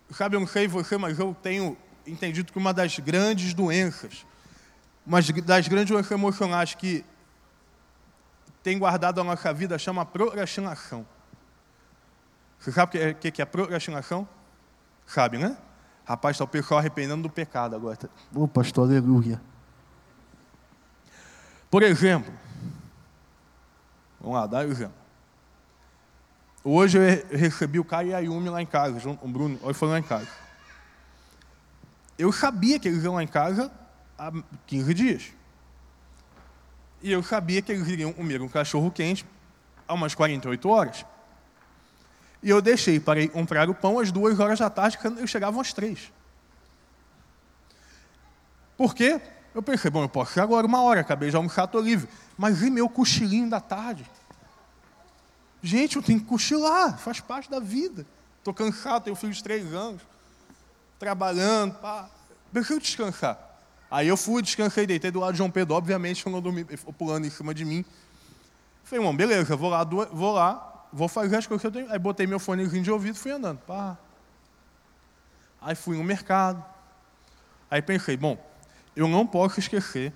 [0.10, 4.26] sabe, eu não sei você, mas eu tenho entendido que uma das grandes doenças,
[5.06, 7.04] uma das grandes doenças emocionais que
[8.64, 11.06] tem guardado a nossa vida chama procrastinação.
[12.58, 14.26] Você sabe o que, que é procrastinação?
[15.06, 15.58] Sabe, né?
[16.06, 18.10] Rapaz, está o pessoal arrependendo do pecado agora.
[18.34, 19.42] Ô, pastor, aleluia.
[21.70, 22.34] Por exemplo,
[24.20, 24.96] vamos lá, dá o exemplo.
[26.64, 29.90] Hoje eu recebi o Caio e a Yumi lá em casa, o Bruno, hoje foi
[29.90, 30.28] lá em casa.
[32.18, 33.72] Eu sabia que eles iam lá em casa
[34.18, 34.32] há
[34.66, 35.34] 15 dias.
[37.02, 39.26] E eu sabia que eles iriam comer um cachorro quente
[39.88, 41.06] há umas 48 horas.
[42.42, 45.28] E eu deixei para ir comprar o pão às duas horas da tarde, quando eu
[45.28, 46.12] chegava às três.
[48.76, 49.22] Por quê?
[49.58, 52.08] Eu pensei, bom, eu posso ir agora uma hora, acabei de almoçar, estou livre.
[52.38, 54.08] Mas e meu cochilinho da tarde?
[55.64, 58.06] Gente, eu tenho que cochilar, faz parte da vida.
[58.38, 60.04] Estou cansado, tenho filho de três anos,
[61.00, 62.08] trabalhando, pá.
[62.54, 63.40] Eu descansar.
[63.90, 66.94] Aí eu fui, descansei, deitei do lado de João Pedro, obviamente, eu dormi, ele ficou
[66.94, 67.84] pulando em cima de mim.
[68.84, 71.92] Falei, irmão, beleza, vou lá, vou lá, vou fazer as coisas que eu tenho.
[71.92, 73.58] Aí botei meu fonezinho de ouvido e fui andando.
[73.62, 73.98] Pá.
[75.60, 76.64] Aí fui no mercado.
[77.72, 78.38] Aí pensei, bom,
[78.98, 80.12] eu não posso esquecer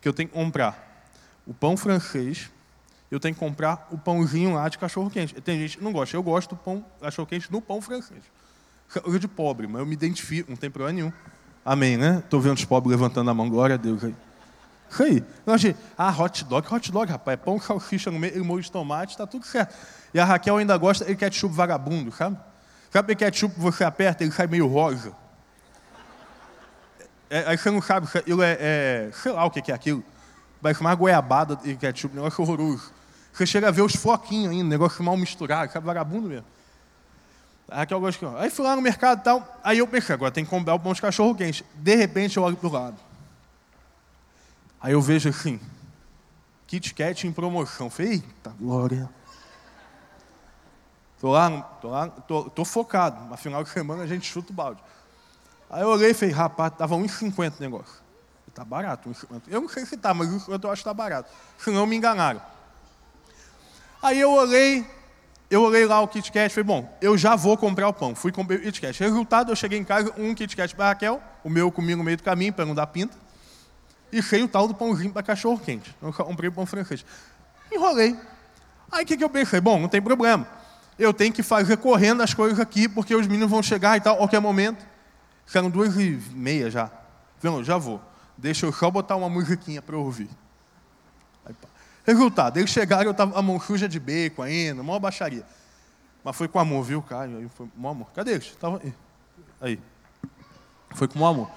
[0.00, 1.06] que eu tenho que comprar
[1.46, 2.50] o pão francês,
[3.10, 5.34] eu tenho que comprar o pãozinho lá de cachorro-quente.
[5.42, 8.22] Tem gente que não gosta, eu gosto do pão cachorro-quente no pão francês.
[9.04, 11.12] Eu de pobre, mas eu me identifico, não tem problema nenhum.
[11.64, 12.22] Amém, né?
[12.24, 14.14] Estou vendo os pobres levantando a mão, glória a Deus aí.
[14.90, 15.24] Isso aí.
[15.46, 19.12] Eu achei, ah, hot dog, hot dog, rapaz, pão, salsicha no meio, molho de tomate,
[19.12, 19.74] está tudo certo.
[20.12, 22.38] E a Raquel ainda gosta de ketchup vagabundo, sabe?
[22.90, 25.14] Sabe ketchup você aperta, ele sai meio rosa.
[27.32, 30.04] É, aí você não sabe, aquilo é, é, sei lá o que é aquilo.
[30.60, 32.92] Vai chamar goiabada e ketchup, negócio horroroso.
[33.32, 36.44] Você chega a ver os foquinhos ainda, negócio mal misturado, sabe, vagabundo mesmo.
[38.38, 40.78] Aí fui lá no mercado e tal, aí eu pensei, agora tem que comprar o
[40.78, 41.64] pão de cachorro quente.
[41.74, 42.96] De repente eu olho para o lado.
[44.78, 45.58] Aí eu vejo assim,
[46.66, 47.88] Kit Kat em promoção.
[47.88, 49.08] Falei, eita glória.
[51.18, 53.24] Tô lá, tô lá, tô, tô focado.
[53.24, 54.82] No final de semana a gente chuta o balde.
[55.72, 58.02] Aí eu olhei e falei, rapaz, tava 1,50 o negócio.
[58.46, 59.42] Está barato, 1,50.
[59.48, 61.30] Eu não sei se está, mas eu acho que está barato.
[61.58, 62.42] Senão me enganaram.
[64.02, 64.86] Aí eu olhei,
[65.50, 68.14] eu olhei lá o Kit Kat, falei, bom, eu já vou comprar o pão.
[68.14, 69.02] Fui comprar o Kit Kat.
[69.02, 72.04] Resultado, eu cheguei em casa, um Kit Kat para Raquel, o meu eu comi no
[72.04, 73.16] meio do caminho para não dar pinta,
[74.12, 75.96] e cheio o tal do pãozinho para cachorro quente.
[76.02, 77.02] Eu comprei o pão francês.
[77.72, 78.14] Enrolei.
[78.90, 79.58] Aí o que, que eu pensei?
[79.58, 80.46] Bom, não tem problema.
[80.98, 84.14] Eu tenho que fazer correndo as coisas aqui, porque os meninos vão chegar e tal,
[84.14, 84.91] a qualquer momento.
[85.54, 86.90] Eram duas e meia já.
[87.42, 88.00] Não, já vou.
[88.36, 90.28] Deixa eu só botar uma musiquinha para eu ouvir.
[91.44, 91.54] Aí,
[92.04, 95.44] Resultado, eles chegaram, eu estava a mão suja de bacon ainda, maior baixaria.
[96.24, 97.38] Mas foi com amor, viu, Caio?
[97.38, 98.08] Aí foi com amor.
[98.12, 98.56] Cadê eles?
[98.56, 98.94] Tava aí.
[99.60, 99.80] aí.
[100.94, 101.50] Foi com amor.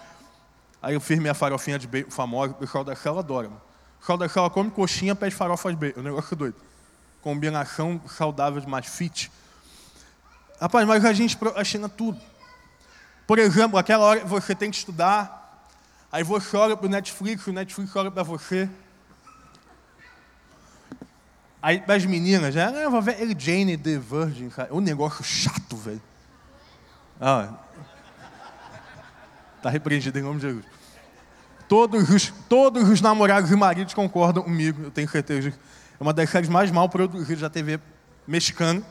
[0.82, 3.48] Aí eu fiz minha farofinha de bacon famosa, o pessoal da sala adora.
[3.50, 3.62] Mano.
[3.96, 6.00] O pessoal da sala come coxinha, pede farofa de bacon.
[6.00, 6.56] O negócio é doido.
[7.22, 9.32] Combinação saudável mais fit.
[10.62, 12.20] Rapaz, mas a gente achina tudo.
[13.28, 15.68] Por exemplo, aquela hora você tem que estudar,
[16.12, 18.70] aí você olha para o Netflix, o Netflix olha para você.
[21.62, 24.70] Aí as meninas, já, ah, vou ver ele Jane the Virgin, cara.
[24.70, 26.02] É um negócio chato, velho.
[27.20, 27.54] Ah,
[29.64, 30.66] tá repreendido em nome de Jesus.
[31.68, 35.50] Todos os, todos os namorados e maridos concordam comigo, eu tenho certeza.
[35.50, 37.80] É uma das séries mais mal produzidas da TV
[38.28, 38.84] mexicana.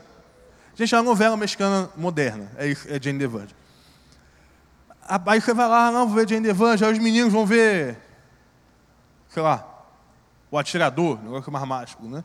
[0.75, 3.64] Gente, é uma novela mexicana moderna, é, é Jane the Virgin.
[5.07, 7.95] Aí você vai lá, não, vou ver Jane Virgin, aí os meninos vão ver,
[9.29, 9.63] sei lá,
[10.49, 12.23] o atirador, negócio mais mágico, né?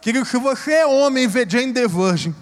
[0.00, 2.34] Querido, se você é homem e vê Jane the Virgin,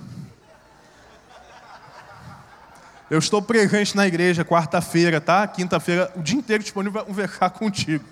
[3.08, 5.46] eu estou presente na igreja quarta-feira, tá?
[5.46, 8.04] Quinta-feira, o dia inteiro disponível para conversar contigo.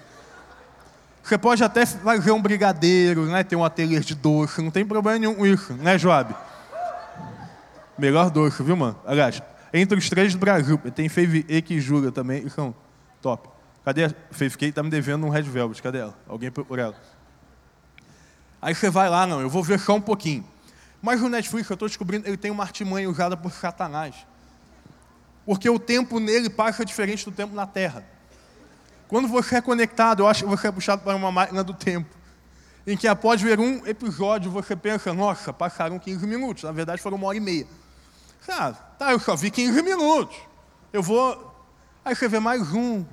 [1.22, 3.42] Você pode até fazer um brigadeiro, né?
[3.42, 6.34] Ter um ateliê de doce, não tem problema nenhum com isso, né, Joab?
[7.98, 8.96] Melhor doce, viu, mano?
[9.04, 10.78] Aliás, entre os três do Brasil.
[10.94, 12.74] Tem Fave E que julga também, são
[13.20, 13.48] top.
[13.84, 14.66] Cadê a K?
[14.66, 15.82] Está me devendo um Red Velvet.
[15.82, 16.18] Cadê ela?
[16.26, 16.94] Alguém por ela.
[18.60, 20.44] Aí você vai lá, não, eu vou ver só um pouquinho.
[21.00, 24.14] Mas o Netflix, eu estou descobrindo, ele tem uma artimanha usada por Satanás.
[25.46, 28.04] Porque o tempo nele passa diferente do tempo na Terra.
[29.06, 32.14] Quando você é conectado, eu acho que você é puxado para uma máquina do tempo.
[32.86, 36.64] Em que após ver um episódio, você pensa, nossa, passaram 15 minutos.
[36.64, 37.66] Na verdade, foram uma hora e meia.
[38.48, 40.36] Ah, tá, eu só vi 15 minutos.
[40.92, 41.54] Eu vou.
[42.04, 43.04] Aí você vê mais um.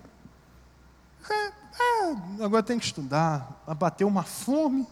[1.29, 3.61] É, é, agora tem que estudar.
[3.77, 4.87] Bateu uma fome.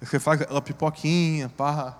[0.00, 1.96] Você faz aquela pipoquinha, pá.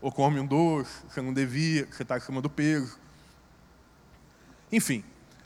[0.00, 2.98] ou come um doce, você não devia, você está acima do peso.
[4.72, 5.04] Enfim.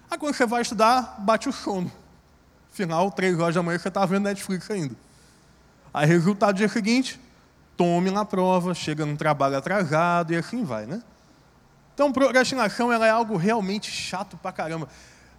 [0.09, 1.91] Aí quando você vai estudar, bate o sono.
[2.71, 4.95] Final, três horas da manhã, você está vendo Netflix ainda.
[5.93, 7.21] Aí, resultado do dia seguinte,
[7.77, 11.03] tome na prova, chega num trabalho atrasado e assim vai, né?
[11.95, 14.89] Então, procrastinação ela é algo realmente chato pra caramba.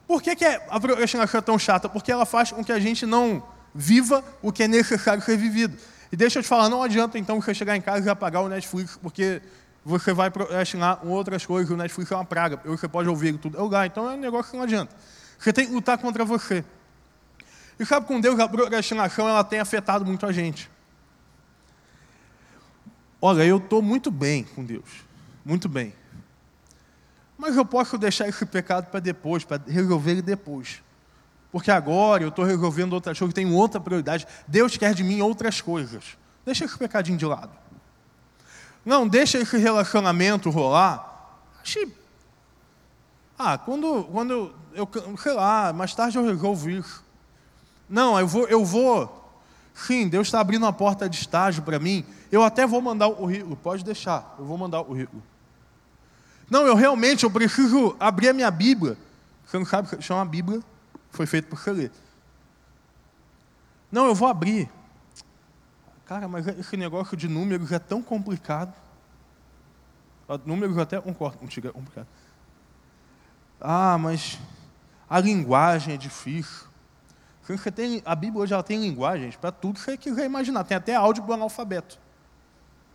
[0.07, 1.89] Por que, que a procrastinação é tão chata?
[1.89, 3.43] Porque ela faz com que a gente não
[3.73, 5.77] viva o que é necessário ser vivido.
[6.11, 8.47] E deixa eu te falar, não adianta então você chegar em casa e apagar o
[8.47, 9.41] Netflix, porque
[9.83, 13.57] você vai procrastinar outras coisas, o Netflix é uma praga, você pode ouvir tudo.
[13.57, 14.95] É lugar, então é um negócio que não adianta.
[15.37, 16.63] Você tem que lutar contra você.
[17.77, 20.69] E sabe, com Deus, a procrastinação ela tem afetado muito a gente.
[23.27, 25.03] Olha, eu estou muito bem com Deus,
[25.43, 25.95] muito bem.
[27.35, 30.83] Mas eu posso deixar esse pecado para depois, para resolver ele depois.
[31.51, 34.27] Porque agora eu estou resolvendo outras coisas, tenho outra prioridade.
[34.47, 36.15] Deus quer de mim outras coisas.
[36.45, 37.49] Deixa esse pecadinho de lado.
[38.85, 41.39] Não, deixa esse relacionamento rolar.
[41.63, 41.91] Achei.
[43.39, 47.03] Ah, quando, quando eu, eu, sei lá, mais tarde eu resolvo isso.
[47.89, 49.24] Não, eu vou, eu vou.
[49.75, 52.05] Sim, Deus está abrindo uma porta de estágio para mim.
[52.31, 55.21] Eu até vou mandar o currículo, pode deixar, eu vou mandar o currículo.
[56.49, 58.97] Não, eu realmente eu preciso abrir a minha Bíblia.
[59.45, 60.61] Você não sabe chama a Bíblia?
[61.11, 61.91] Foi feito por você ler.
[63.91, 64.69] Não, eu vou abrir.
[66.05, 68.73] Cara, mas esse negócio de números é tão complicado.
[70.45, 72.07] Números até concordo contigo, é complicado.
[73.59, 74.39] Ah, mas
[75.09, 76.67] a linguagem é difícil.
[77.75, 80.63] Tem, a Bíblia hoje ela tem linguagens para tudo que você quiser imaginar.
[80.63, 81.99] Tem até áudio para analfabeto.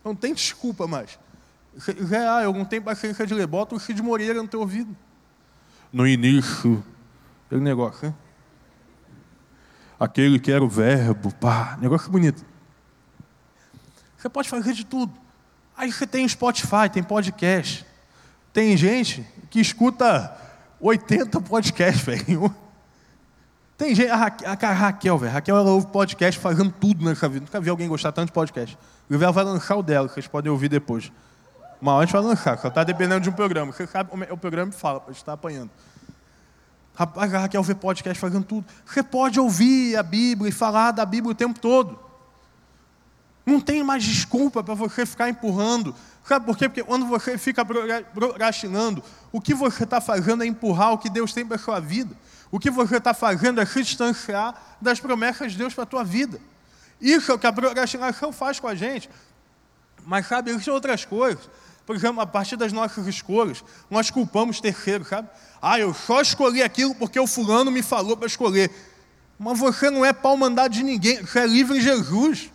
[0.03, 1.17] Não tem desculpa mais.
[2.29, 3.47] Ah, eu não tenho paciência de ler.
[3.47, 4.95] Bota o Cid Moreira no teu ouvido.
[5.91, 6.83] No início,
[7.45, 8.15] aquele negócio, né?
[9.97, 12.43] Aquele que era o verbo, pá, negócio bonito.
[14.17, 15.13] Você pode fazer de tudo.
[15.77, 17.85] Aí você tem Spotify, tem podcast.
[18.51, 20.35] Tem gente que escuta
[20.79, 22.53] 80 podcasts, velho.
[23.81, 25.33] Tem gente, a Raquel, a Raquel velho.
[25.33, 27.45] Raquel, ela ouve podcast fazendo tudo nessa vida.
[27.45, 28.77] Nunca vi alguém gostar tanto de podcast.
[29.09, 31.11] Ela vai lançar o dela, vocês podem ouvir depois.
[31.81, 33.71] Uma hora a gente vai lançar, só está dependendo de um programa.
[33.71, 35.71] Você sabe, o programa fala, para estar apanhando.
[36.93, 38.67] Rapaz, a Raquel vê podcast fazendo tudo.
[38.85, 41.97] Você pode ouvir a Bíblia e falar da Bíblia o tempo todo.
[43.43, 45.95] Não tem mais desculpa para você ficar empurrando.
[46.23, 46.69] Sabe por quê?
[46.69, 51.33] Porque quando você fica procrastinando, o que você está fazendo é empurrar o que Deus
[51.33, 52.15] tem para a sua vida.
[52.51, 56.03] O que você está fazendo é se distanciar das promessas de Deus para a tua
[56.03, 56.39] vida.
[56.99, 59.09] Isso é o que a procrastinação faz com a gente.
[60.05, 61.49] Mas sabe, existem outras coisas.
[61.85, 65.29] Por exemplo, a partir das nossas escolhas, nós culpamos terceiros, sabe?
[65.61, 68.69] Ah, eu só escolhi aquilo porque o fulano me falou para escolher.
[69.39, 72.51] Mas você não é pau mandado de ninguém, você é livre em Jesus.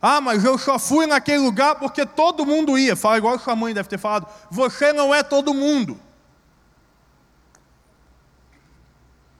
[0.00, 2.94] Ah, mas eu só fui naquele lugar porque todo mundo ia.
[2.94, 4.28] Fala igual sua mãe deve ter falado.
[4.50, 5.98] Você não é todo mundo.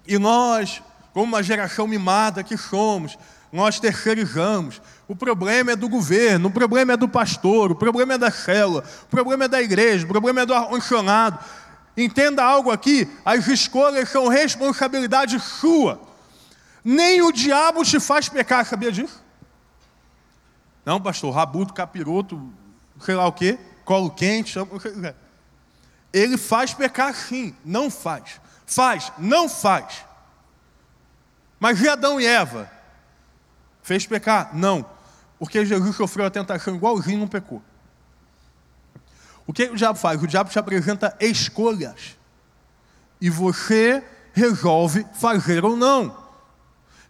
[0.06, 3.18] E nós, como uma geração mimada que somos,
[3.52, 4.80] nós terceirizamos.
[5.08, 8.84] O problema é do governo, o problema é do pastor, o problema é da célula,
[9.04, 11.38] o problema é da igreja, o problema é do ar-condicionado.
[11.96, 16.00] Entenda algo aqui: as escolhas são responsabilidade sua.
[16.84, 19.24] Nem o diabo te faz pecar, sabia disso?
[20.84, 22.52] Não, pastor, rabuto, capiroto,
[23.00, 24.56] sei lá o quê, colo quente.
[26.12, 28.40] Ele faz pecar sim, não faz.
[28.66, 30.04] Faz, não faz.
[31.58, 32.70] Mas e Adão e Eva?
[33.82, 34.50] Fez pecar?
[34.54, 34.84] Não.
[35.38, 37.62] Porque Jesus sofreu a tentação igualzinho não pecou.
[39.46, 40.20] O que o diabo faz?
[40.20, 42.16] O diabo te apresenta escolhas.
[43.20, 44.02] E você
[44.32, 46.26] resolve fazer ou não.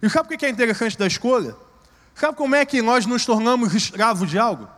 [0.01, 1.55] E sabe o que é interessante da escolha?
[2.13, 4.69] Sabe como é que nós nos tornamos escravos de algo?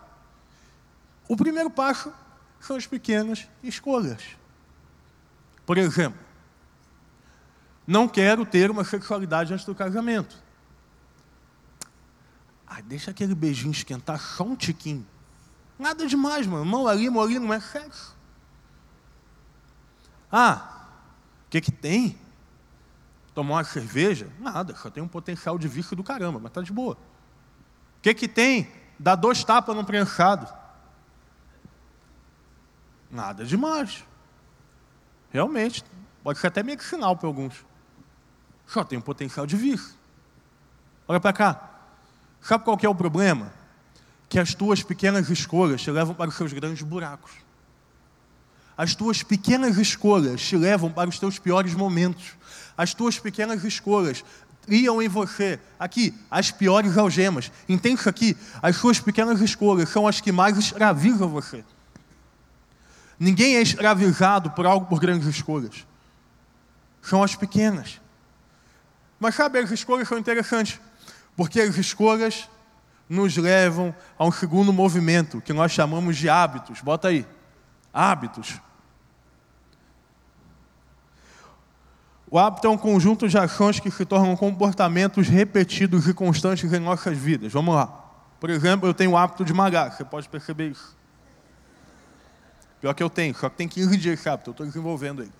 [1.27, 2.11] O primeiro passo
[2.59, 4.23] são as pequenas escolhas.
[5.65, 6.19] Por exemplo,
[7.89, 10.37] não quero ter uma sexualidade antes do casamento.
[12.67, 15.03] Ah, deixa aquele beijinho esquentar só um tiquinho.
[15.79, 16.63] Nada demais, mano.
[16.63, 18.15] Mão ali, mão ali, não é sexo.
[20.31, 20.85] Ah,
[21.47, 22.15] o que que tem?
[23.33, 24.31] Tomar uma cerveja?
[24.39, 26.93] Nada, só tem um potencial de vício do caramba, mas tá de boa.
[26.93, 28.71] O que que tem?
[28.99, 30.47] Dar dois tapas no prensado.
[33.09, 34.05] Nada demais.
[35.31, 35.83] Realmente,
[36.23, 37.67] pode ser até medicinal para alguns.
[38.69, 39.95] Só tem potencial de vício.
[41.07, 41.69] Olha para cá.
[42.39, 43.51] Sabe qual é o problema?
[44.29, 47.31] Que as tuas pequenas escolhas te levam para os seus grandes buracos.
[48.77, 52.37] As tuas pequenas escolhas te levam para os teus piores momentos.
[52.77, 54.23] As tuas pequenas escolhas
[54.61, 57.51] criam em você, aqui, as piores algemas.
[57.67, 58.37] Entende isso aqui?
[58.61, 61.65] As suas pequenas escolhas são as que mais escravizam você.
[63.19, 65.87] Ninguém é escravizado por algo por grandes escolhas.
[67.01, 67.99] São as pequenas.
[69.19, 70.79] Mas sabe, as escolhas são interessantes,
[71.35, 72.49] porque as escolhas
[73.07, 76.79] nos levam a um segundo movimento, que nós chamamos de hábitos.
[76.81, 77.25] Bota aí.
[77.91, 78.61] Hábitos.
[82.31, 86.79] O hábito é um conjunto de ações que se tornam comportamentos repetidos e constantes em
[86.79, 87.51] nossas vidas.
[87.51, 87.87] Vamos lá.
[88.39, 90.95] Por exemplo, eu tenho o hábito de malhar, você pode perceber isso.
[92.79, 95.31] Pior que eu tenho, só que tem 15 dias esse hábito, eu estou desenvolvendo aí.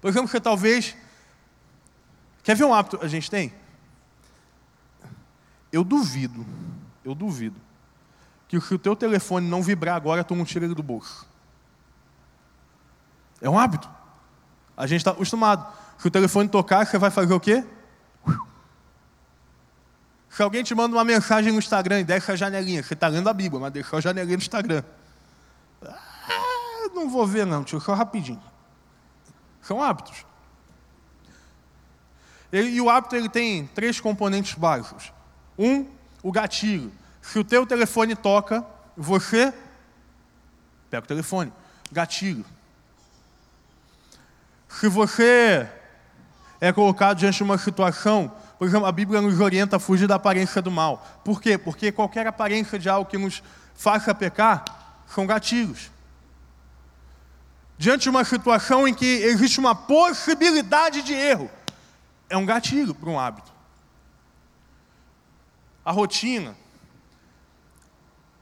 [0.00, 0.94] Por exemplo, você talvez.
[2.46, 3.52] Quer ver um hábito a gente tem?
[5.72, 6.46] Eu duvido,
[7.04, 7.60] eu duvido,
[8.46, 11.26] que se o teu telefone não vibrar agora, tu não tira ele do bolso.
[13.40, 13.90] É um hábito.
[14.76, 15.66] A gente está acostumado.
[15.98, 17.66] Se o telefone tocar, você vai fazer o quê?
[20.30, 23.28] Se alguém te manda uma mensagem no Instagram e deixa a janelinha, você está lendo
[23.28, 24.84] a Bíblia, mas deixou a janelinha no Instagram.
[25.82, 28.40] Ah, não vou ver não, tio, só rapidinho.
[29.60, 30.24] São hábitos.
[32.52, 35.12] E o hábito ele tem três componentes básicos.
[35.58, 35.86] Um,
[36.22, 36.92] o gatilho.
[37.20, 38.64] Se o teu telefone toca,
[38.96, 39.52] você
[40.90, 41.52] pega o telefone.
[41.90, 42.44] Gatilho.
[44.68, 45.68] Se você
[46.60, 50.14] é colocado diante de uma situação, por exemplo, a Bíblia nos orienta a fugir da
[50.14, 51.06] aparência do mal.
[51.24, 51.58] Por quê?
[51.58, 53.42] Porque qualquer aparência de algo que nos
[53.74, 54.64] faça pecar
[55.06, 55.90] são gatilhos.
[57.78, 61.50] Diante de uma situação em que existe uma possibilidade de erro,
[62.28, 63.52] é um gatilho para um hábito.
[65.84, 66.56] A rotina,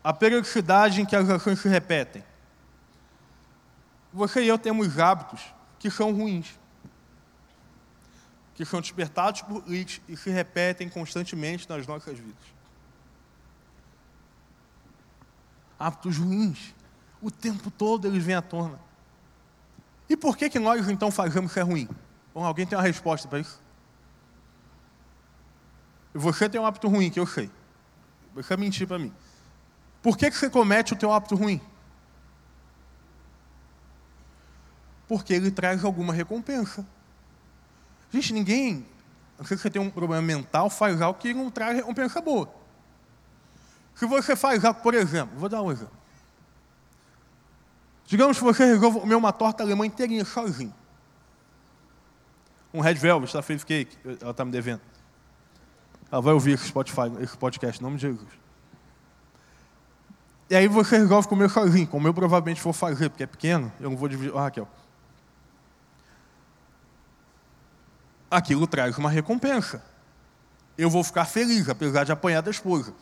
[0.03, 2.25] a periodicidade em que as ações se repetem.
[4.13, 5.43] Você e eu temos hábitos
[5.79, 6.59] que são ruins,
[8.55, 12.55] que são despertados por leite e se repetem constantemente nas nossas vidas.
[15.79, 16.75] Hábitos ruins,
[17.21, 18.79] o tempo todo eles vêm à tona.
[20.09, 21.89] E por que, que nós então fazemos que é ruim?
[22.33, 23.64] Bom, alguém tem uma resposta para isso?
[26.15, 27.51] Você tem um hábito ruim, que eu sei.
[28.35, 29.13] Você mentir para mim.
[30.01, 31.61] Por que, que você comete o teu hábito ruim?
[35.07, 36.87] porque ele traz alguma recompensa.
[38.13, 38.87] Gente, ninguém,
[39.39, 42.53] não sei se você tem um problema mental, faz algo que não traz recompensa boa.
[43.95, 45.97] Se você faz algo, por exemplo, vou dar um exemplo.
[48.07, 50.75] Digamos que você resolve comer uma torta alemã inteirinha sozinho.
[52.73, 54.81] Um Red Velvet, da Faith Cake, ela está me devendo.
[56.15, 58.29] Ela vai ouvir esse Spotify, esse podcast, em nome de Jesus.
[60.49, 63.91] E aí você resolve comer sozinho, como eu provavelmente vou fazer, porque é pequeno, eu
[63.91, 64.33] não vou dividir.
[64.33, 64.69] Ah, Raquel.
[68.31, 69.83] aquilo traz uma recompensa.
[70.79, 72.95] Eu vou ficar feliz, apesar de apanhar da esposa.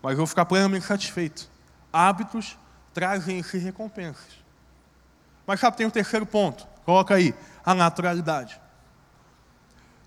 [0.00, 1.50] Mas eu vou ficar plenamente satisfeito.
[1.92, 2.56] Hábitos
[2.92, 4.44] trazem-se recompensas.
[5.44, 6.64] Mas sabe, tem um terceiro ponto.
[6.84, 7.34] Coloca aí,
[7.66, 8.60] a naturalidade.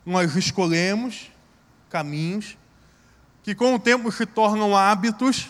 [0.05, 1.35] Nós escolhemos
[1.89, 2.57] caminhos
[3.47, 5.49] que com o tempo se tornam hábitos.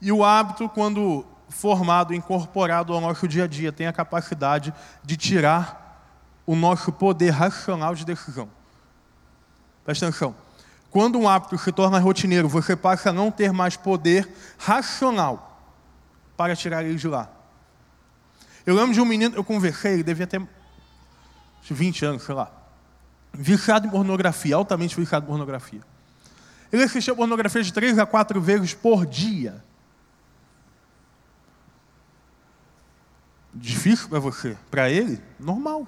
[0.00, 5.18] E o hábito, quando formado, incorporado ao nosso dia a dia, tem a capacidade de
[5.18, 6.08] tirar
[6.46, 8.48] o nosso poder racional de decisão.
[9.84, 10.34] Presta atenção.
[10.90, 14.26] Quando um hábito se torna rotineiro, você passa a não ter mais poder
[14.58, 15.60] racional
[16.38, 17.28] para tirar ele de lá.
[18.64, 20.40] Eu lembro de um menino, eu conversei, ele devia ter
[21.62, 22.63] 20 anos, sei lá.
[23.34, 25.80] Viciado em pornografia, altamente viciado em pornografia.
[26.72, 29.62] Ele assistia pornografia de três a quatro vezes por dia.
[33.52, 34.56] Difícil para você?
[34.70, 35.86] Para ele, normal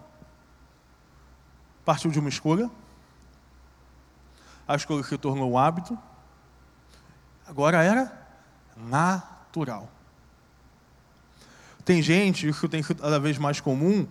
[1.87, 2.69] partiu de uma escolha,
[4.67, 5.97] a escolha se tornou um hábito,
[7.47, 8.13] agora era
[8.77, 9.89] natural.
[11.85, 14.05] Tem gente, isso tem sido cada vez mais comum,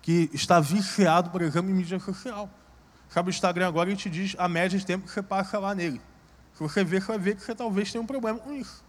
[0.00, 2.48] que está viciado, por exemplo, em mídia social.
[3.08, 6.00] Sabe, o Instagram agora te diz a média de tempo que você passa lá nele.
[6.54, 8.84] Se você ver, você vai ver que você talvez tenha um problema com isso.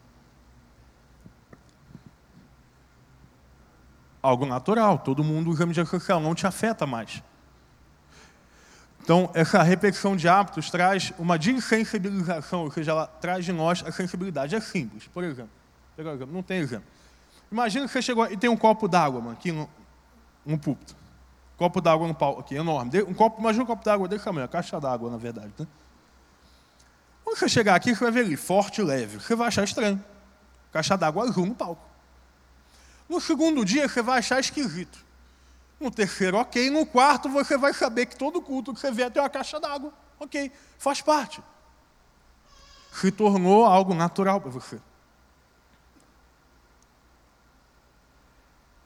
[4.21, 7.23] Algo natural, todo mundo usa mídia social, não te afeta mais.
[9.01, 13.91] Então, essa repetição de hábitos traz uma desensibilização, ou seja, ela traz de nós a
[13.91, 14.55] sensibilidade.
[14.55, 15.07] É simples.
[15.07, 15.49] Por exemplo,
[16.31, 16.87] não tem exemplo.
[17.51, 19.69] Imagina que você chegou e tem um copo d'água aqui no,
[20.45, 20.98] no púlpito.
[21.59, 23.03] Copo d'água no pau aqui, enorme.
[23.03, 25.51] Um copo, imagina um copo d'água desse tamanho, caixa d'água, na verdade.
[25.59, 25.67] Né?
[27.21, 29.19] Quando você chegar aqui, você vai ver ele, forte e leve.
[29.19, 30.01] Você vai achar estranho.
[30.71, 31.83] Caixa d'água azul no palco.
[33.09, 35.03] No segundo dia, você vai achar esquisito.
[35.81, 36.69] No terceiro, ok.
[36.69, 39.91] No quarto, você vai saber que todo culto que você vier tem uma caixa d'água.
[40.17, 41.43] Ok, faz parte.
[42.93, 44.79] Se tornou algo natural para você.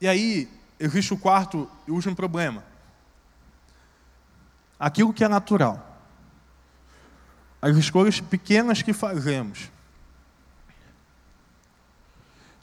[0.01, 0.49] E aí,
[0.83, 2.61] existe o quarto e último problema.
[4.77, 5.97] Aquilo que é natural.
[7.61, 9.71] As escolhas pequenas que fazemos,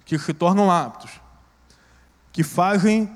[0.04, 1.18] que se tornam hábitos,
[2.30, 3.10] que fazem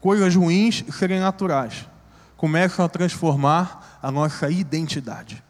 [0.00, 1.88] coisas ruins serem naturais,
[2.36, 5.42] começam a transformar a nossa identidade.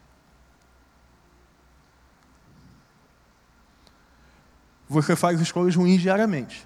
[4.89, 6.65] Você faz escolhas ruins diariamente.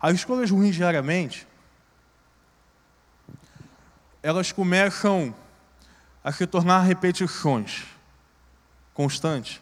[0.00, 1.46] As escolhas ruins diariamente,
[4.22, 5.34] elas começam
[6.22, 7.84] a se tornar repetições
[8.94, 9.60] constantes.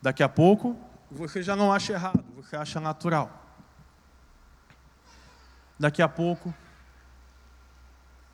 [0.00, 0.78] Daqui a pouco,
[1.10, 3.40] você já não acha errado, você acha natural.
[5.78, 6.54] Daqui a pouco,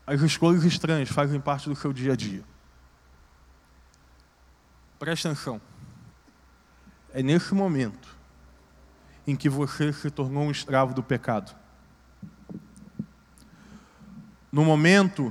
[0.06, 2.44] as escolhas estranhas fazem parte do seu dia a dia.
[4.98, 5.60] Presta atenção.
[7.14, 8.17] É nesse momento
[9.28, 11.54] em que você se tornou um escravo do pecado.
[14.50, 15.30] No momento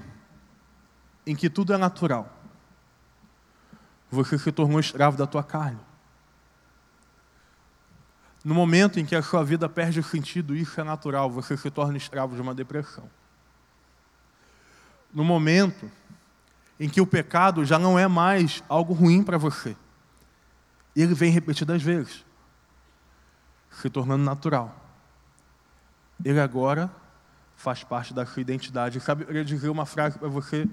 [1.25, 2.31] em que tudo é natural,
[4.11, 5.79] você se tornou escravo da tua carne.
[8.45, 11.97] No momento em que a sua vida perde sentido, isso é natural, você se torna
[11.97, 13.09] escravo de uma depressão.
[15.11, 15.91] No momento
[16.79, 19.75] em que o pecado já não é mais algo ruim para você,
[20.95, 22.26] ele vem repetidas vezes
[23.77, 24.75] se tornando natural.
[26.25, 26.91] Ele agora
[27.55, 28.99] faz parte da sua identidade.
[28.99, 30.67] Sabe, eu ia dizer uma frase para você,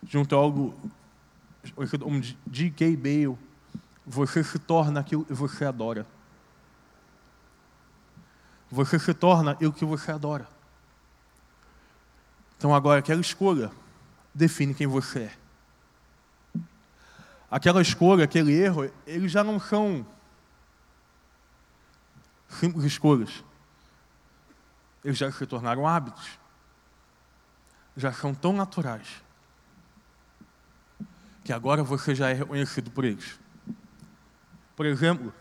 [0.00, 0.72] de um teólogo,
[2.06, 2.96] um D.K.
[2.96, 3.36] Bale,
[4.06, 6.06] você se torna aquilo que você adora.
[8.70, 10.46] Você se torna o que você adora.
[12.56, 13.70] Então agora aquela escolha
[14.32, 15.32] define quem você é.
[17.50, 20.06] Aquela escolha, aquele erro, eles já não são
[22.52, 23.44] simples escolhas,
[25.04, 26.38] eles já se tornaram hábitos.
[27.96, 29.22] Já são tão naturais
[31.44, 33.38] que agora você já é reconhecido por eles.
[34.74, 35.34] Por exemplo,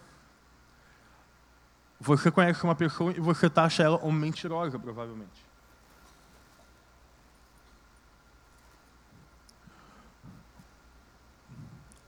[1.99, 5.45] você conhece uma pessoa e você taxa ela uma mentirosa, provavelmente.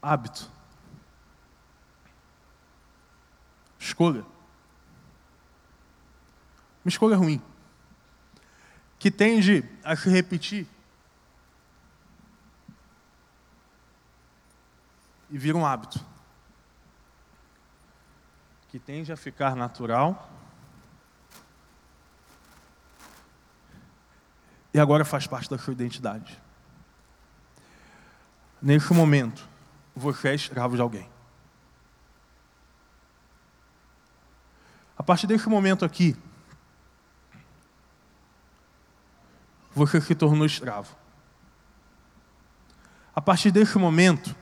[0.02, 0.52] Hábito.
[3.80, 4.26] Escolha
[6.84, 7.42] uma escolha ruim,
[9.00, 10.68] que tende a se repetir
[15.30, 16.04] e vira um hábito,
[18.70, 20.30] que tende a ficar natural
[24.74, 26.42] e agora faz parte da sua identidade.
[28.62, 29.48] Nesse momento,
[29.96, 31.08] você é escravo de alguém.
[34.98, 36.16] A partir desse momento aqui,
[39.74, 40.96] você se tornou escravo.
[43.16, 44.36] A partir desse momento,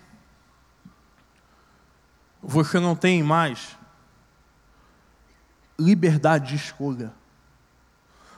[2.41, 3.77] você não tem mais
[5.77, 7.13] liberdade de escolha,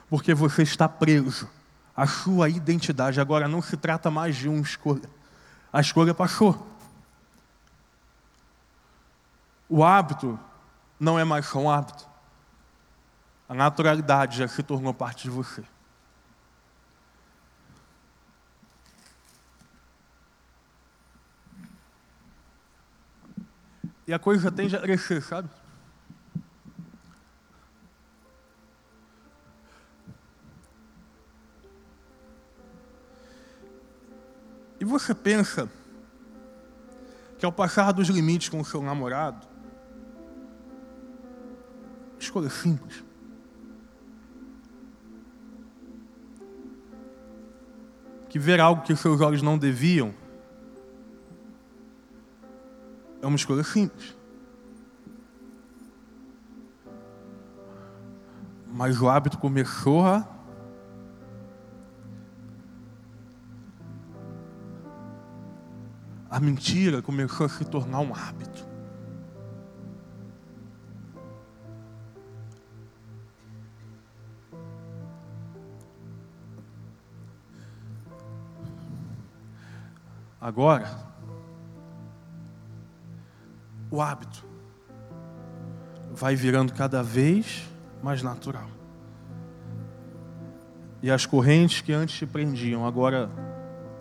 [0.10, 1.50] porque você está preso.
[1.96, 5.10] A sua identidade agora não se trata mais de uma escolha.
[5.72, 6.68] A escolha passou.
[9.70, 10.40] O hábito
[11.00, 12.08] não é mais só um hábito.
[13.48, 15.64] A naturalidade já se tornou parte de você.
[24.06, 25.50] E a coisa tende a crescer, sabe?
[34.80, 35.70] E você pensa
[37.40, 39.48] que ao passar dos limites com o seu namorado,
[42.20, 43.02] escolha simples.
[48.28, 50.14] Que ver algo que seus olhos não deviam
[53.24, 54.16] é uma escolha simples.
[58.72, 60.28] Mas o hábito começou a
[66.30, 68.68] a mentira começou a se tornar um hábito.
[80.42, 81.13] Agora,
[83.94, 84.44] o hábito
[86.12, 87.70] vai virando cada vez
[88.02, 88.68] mais natural.
[91.00, 93.30] E as correntes que antes te prendiam agora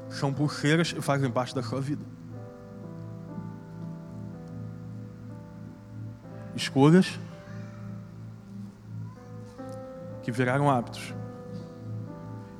[0.08, 2.02] são pulseiras e fazem parte da sua vida.
[6.56, 7.20] Escolhas
[10.22, 11.12] que viraram hábitos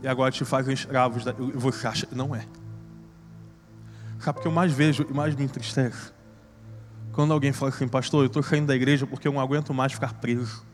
[0.03, 2.47] e agora te fazem escravos e você acha que não é.
[4.19, 6.13] Sabe o que eu mais vejo e mais me entristece?
[7.13, 9.93] Quando alguém fala assim, pastor, eu estou saindo da igreja porque eu não aguento mais
[9.93, 10.65] ficar preso.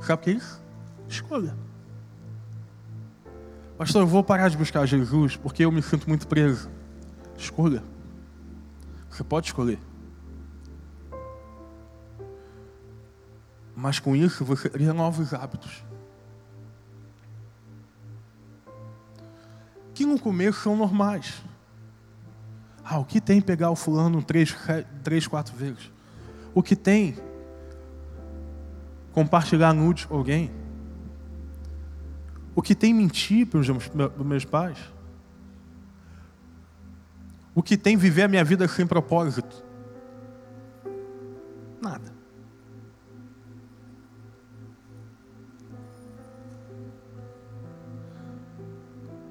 [0.00, 0.62] Sabe o que é isso?
[1.06, 1.54] Escolha.
[3.76, 6.70] Pastor, eu vou parar de buscar Jesus porque eu me sinto muito preso.
[7.36, 7.84] Escolha.
[9.10, 9.78] Você pode escolher.
[13.76, 15.84] Mas com isso você cria novos hábitos.
[19.94, 21.42] Que no começo são normais.
[22.90, 24.56] Ah, o que tem pegar o fulano três,
[25.04, 25.92] três quatro vezes?
[26.54, 27.18] O que tem
[29.12, 30.50] compartilhar nudes com alguém?
[32.54, 33.68] O que tem mentir para os
[34.24, 34.78] meus pais?
[37.54, 39.62] O que tem viver a minha vida sem propósito?
[41.82, 42.10] Nada.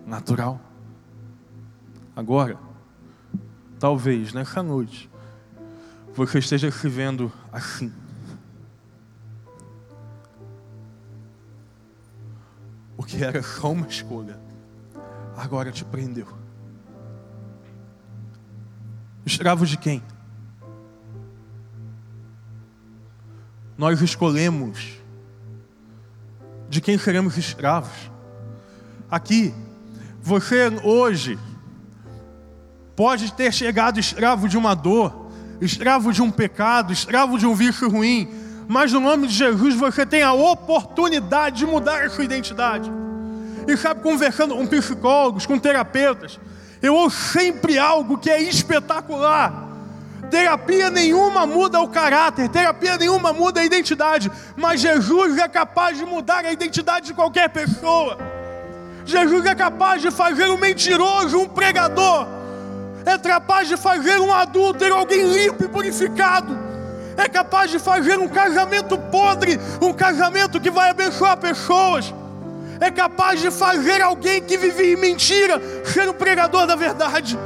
[0.06, 0.62] Natural.
[2.16, 2.67] Agora,
[3.80, 5.10] talvez nessa noite,
[6.16, 7.94] você esteja se vendo assim.
[12.98, 14.40] O que era só uma escolha,
[15.36, 16.28] agora te prendeu.
[19.26, 20.02] Escravo de quem?
[23.78, 24.98] Nós escolhemos
[26.68, 28.12] de quem seremos escravos.
[29.10, 29.54] Aqui,
[30.22, 31.38] você hoje
[32.98, 35.30] pode ter chegado escravo de uma dor,
[35.62, 38.28] escravo de um pecado, escravo de um vício ruim,
[38.68, 42.92] mas no nome de Jesus você tem a oportunidade de mudar a sua identidade.
[43.68, 46.40] E sabe, conversando com psicólogos, com terapeutas,
[46.82, 49.68] eu ouço sempre algo que é espetacular.
[50.32, 56.04] Terapia nenhuma muda o caráter, terapia nenhuma muda a identidade, mas Jesus é capaz de
[56.04, 58.18] mudar a identidade de qualquer pessoa.
[59.06, 62.37] Jesus é capaz de fazer um mentiroso um pregador
[63.08, 66.58] é capaz de fazer um adúltero alguém limpo e purificado,
[67.16, 72.14] é capaz de fazer um casamento podre, um casamento que vai abençoar pessoas,
[72.82, 77.40] é capaz de fazer alguém que vivia em mentira ser o pregador da verdade.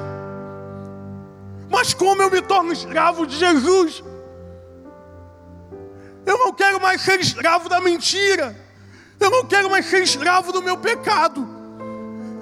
[1.70, 4.04] Mas como eu me torno escravo de Jesus?
[6.26, 8.56] Eu não quero mais ser escravo da mentira.
[9.20, 11.48] Eu não quero mais ser escravo do meu pecado.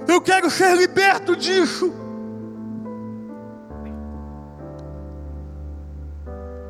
[0.08, 2.09] Eu quero ser liberto disso.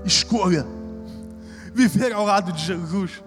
[0.04, 0.66] Escolha
[1.72, 3.22] viver ao lado de Jesus.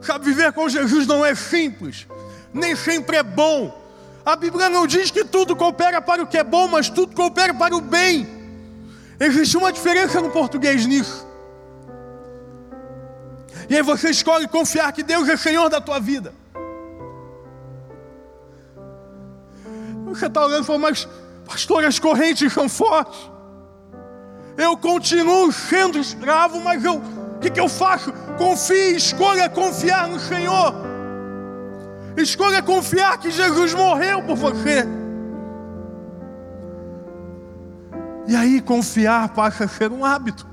[0.00, 2.06] Sabe, viver com Jesus não é simples,
[2.52, 3.84] nem sempre é bom.
[4.24, 7.54] A Bíblia não diz que tudo coopera para o que é bom, mas tudo coopera
[7.54, 8.26] para o bem.
[9.18, 11.26] Existe uma diferença no português nisso.
[13.68, 16.32] E aí você escolhe confiar que Deus é Senhor da tua vida.
[20.06, 21.08] Você está olhando e falando, mas
[21.44, 23.35] pastor, as correntes são fortes
[24.56, 28.12] eu continuo sendo escravo, mas eu, o que, que eu faço?
[28.38, 30.74] Confie, escolha confiar no Senhor.
[32.16, 34.84] Escolha confiar que Jesus morreu por você.
[38.26, 40.46] E aí confiar passa a ser um hábito.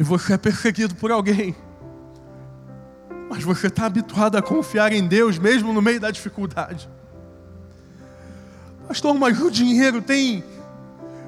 [0.00, 1.54] E você é perseguido por alguém.
[3.28, 6.90] Mas você está habituado a confiar em Deus mesmo no meio da dificuldade.
[8.88, 10.44] Pastor, mas o dinheiro tem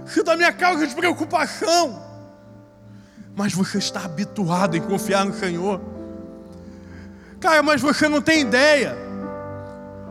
[0.07, 2.03] sido a minha causa de preocupação.
[3.37, 5.81] Mas você está habituado em confiar no Senhor.
[7.41, 8.97] Cara, mas você não tem ideia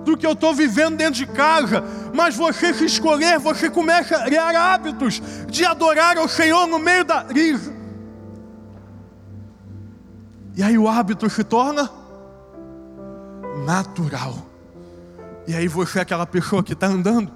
[0.03, 1.83] do que eu estou vivendo dentro de casa.
[2.13, 7.05] Mas você se escolher, você começa a criar hábitos de adorar ao Senhor no meio
[7.05, 7.73] da crise.
[10.55, 11.89] E aí o hábito se torna
[13.65, 14.52] natural.
[15.47, 17.31] E aí você é aquela pessoa que está andando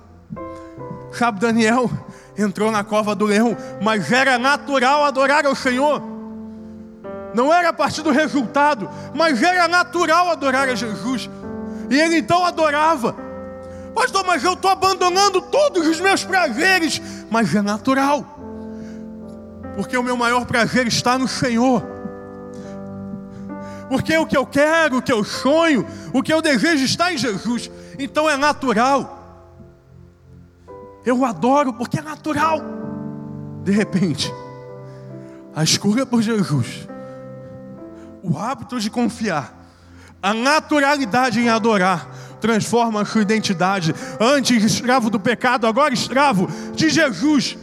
[1.12, 1.90] Sabe, Daniel
[2.38, 6.02] entrou na cova do leão, mas era natural adorar ao Senhor.
[7.34, 11.30] Não era a partir do resultado, mas era natural adorar a Jesus.
[11.90, 13.16] E ele então adorava.
[13.96, 17.02] Pastor, mas eu estou abandonando todos os meus prazeres.
[17.30, 18.24] Mas é natural.
[19.76, 21.84] Porque o meu maior prazer está no Senhor.
[23.90, 27.18] Porque o que eu quero, o que eu sonho, o que eu desejo está em
[27.18, 27.72] Jesus.
[27.98, 29.16] Então é natural.
[31.06, 32.62] Eu adoro porque é natural.
[33.64, 34.32] De repente,
[35.58, 36.88] A escolha por Jesus,
[38.22, 39.52] o hábito de confiar,
[40.22, 42.08] a naturalidade em adorar,
[42.40, 43.92] transforma a sua identidade.
[44.20, 47.58] Antes escravo do pecado, agora escravo de Jesus,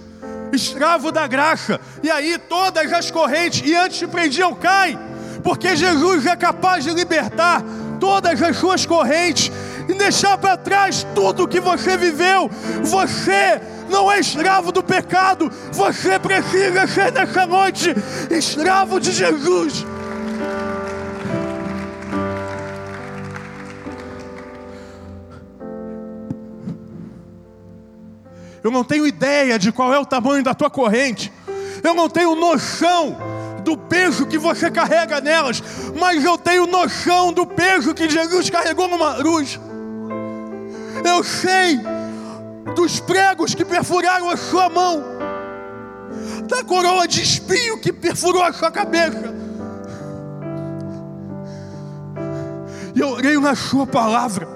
[0.53, 1.81] escravo da graça.
[2.03, 4.99] E aí todas as correntes, e antes te prendiam, cai,
[5.45, 7.63] porque Jesus é capaz de libertar
[8.01, 9.53] todas as suas correntes
[9.89, 12.51] e deixar para trás tudo que você viveu.
[12.83, 17.95] Você não é escravo do pecado, você precisa ser nessa noite
[18.31, 19.85] escravo de Jesus.
[28.63, 31.31] Eu não tenho ideia de qual é o tamanho da tua corrente.
[31.83, 33.15] Eu não tenho noção
[33.63, 35.63] do peso que você carrega nelas,
[35.99, 39.61] mas eu tenho noção do peso que Jesus carregou numa cruz.
[41.15, 41.81] Eu sei
[42.75, 45.01] dos pregos que perfuraram a sua mão,
[46.49, 49.33] da coroa de espinho que perfurou a sua cabeça.
[52.97, 54.49] E eu orei na sua palavra.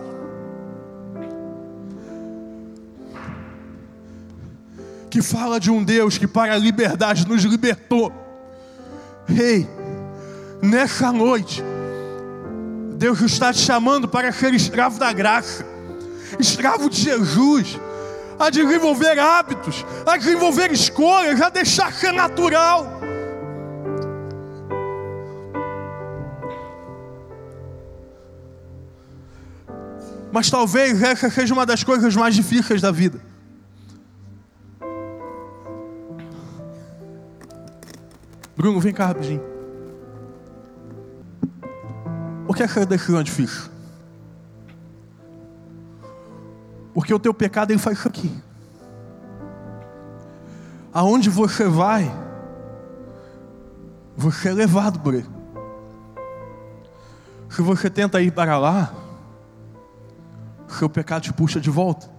[5.08, 8.12] Que fala de um Deus que para a liberdade nos libertou.
[9.26, 9.68] Rei,
[10.60, 11.62] nessa noite,
[12.96, 15.77] Deus está te chamando para ser escravo da graça
[16.38, 17.78] escravo de Jesus,
[18.38, 22.98] a desenvolver hábitos, a desenvolver escolhas, a deixar ser natural.
[30.30, 33.20] Mas talvez essa seja uma das coisas mais difíceis da vida.
[38.56, 39.42] Bruno, vem cá rapidinho.
[42.46, 43.77] Por que essa decisão é difícil?
[46.98, 48.42] Porque o teu pecado ele faz isso aqui.
[50.92, 52.12] Aonde você vai,
[54.16, 55.28] você é levado por ele.
[57.48, 58.92] Se você tenta ir para lá,
[60.66, 62.10] seu pecado te puxa de volta.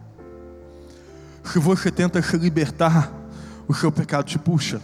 [1.44, 3.12] Se você tenta se libertar,
[3.68, 4.82] o seu pecado te puxa.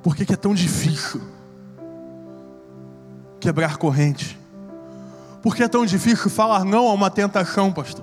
[0.00, 1.20] Por que, que é tão difícil
[3.40, 4.43] quebrar corrente?
[5.44, 8.02] Por que é tão difícil falar não a uma tentação, pastor?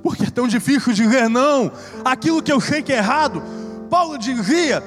[0.00, 1.72] Por que é tão difícil dizer não
[2.04, 3.42] aquilo que eu sei que é errado?
[3.90, 4.80] Paulo dizia: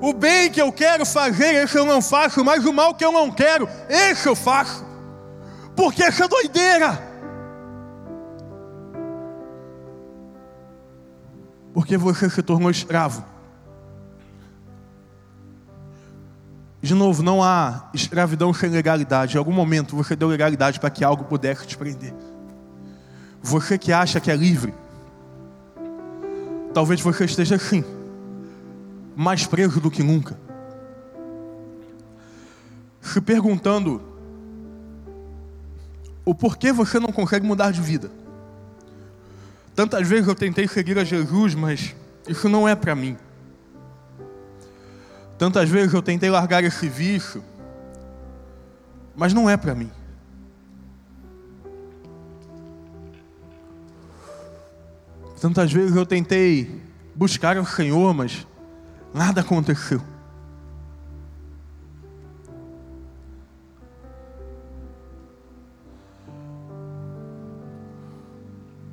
[0.00, 3.12] o bem que eu quero fazer, esse eu não faço, mas o mal que eu
[3.12, 4.84] não quero, esse eu faço.
[5.76, 7.00] Porque essa doideira.
[11.72, 13.31] Porque você se tornou escravo
[16.82, 19.36] De novo, não há escravidão sem legalidade.
[19.36, 22.12] Em algum momento você deu legalidade para que algo pudesse te prender.
[23.40, 24.74] Você que acha que é livre,
[26.74, 27.84] talvez você esteja assim,
[29.14, 30.36] mais preso do que nunca.
[33.00, 34.02] Se perguntando
[36.24, 38.10] o porquê você não consegue mudar de vida.
[39.74, 41.94] Tantas vezes eu tentei seguir a Jesus, mas
[42.28, 43.16] isso não é para mim.
[45.42, 47.42] Tantas vezes eu tentei largar esse vício,
[49.16, 49.90] mas não é para mim.
[55.40, 56.80] Tantas vezes eu tentei
[57.12, 58.46] buscar o Senhor, mas
[59.12, 60.00] nada aconteceu.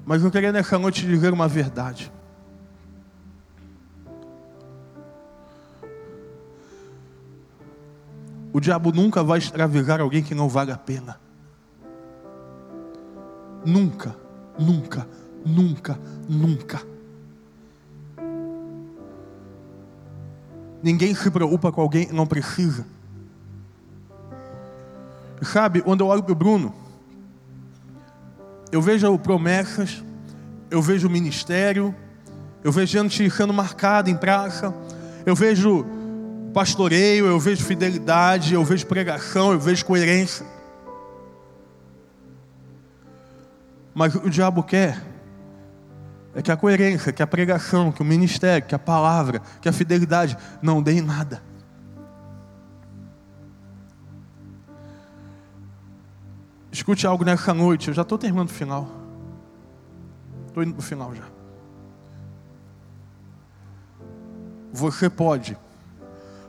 [0.04, 2.12] Mas eu queria nessa noite dizer uma verdade.
[8.52, 11.20] O diabo nunca vai escravizar alguém que não vale a pena.
[13.66, 14.16] Nunca,
[14.58, 15.08] nunca,
[15.46, 16.82] nunca, nunca.
[20.82, 22.86] Ninguém se preocupa com alguém que não precisa.
[25.42, 26.74] Sabe, quando eu olho para o Bruno,
[28.72, 30.04] eu vejo promessas,
[30.72, 31.94] eu vejo ministério,
[32.64, 34.74] eu vejo gente sendo marcada em praça,
[35.26, 35.86] eu vejo
[36.50, 40.46] pastoreio, eu vejo fidelidade, eu vejo pregação, eu vejo coerência.
[43.94, 45.02] Mas o diabo quer
[46.34, 49.74] é que a coerência, que a pregação, que o ministério, que a palavra, que a
[49.74, 51.42] fidelidade não deem nada.
[56.72, 58.88] Escute algo nessa noite, eu já estou terminando o final.
[60.48, 61.26] Estou indo para o final já.
[64.72, 65.58] Você pode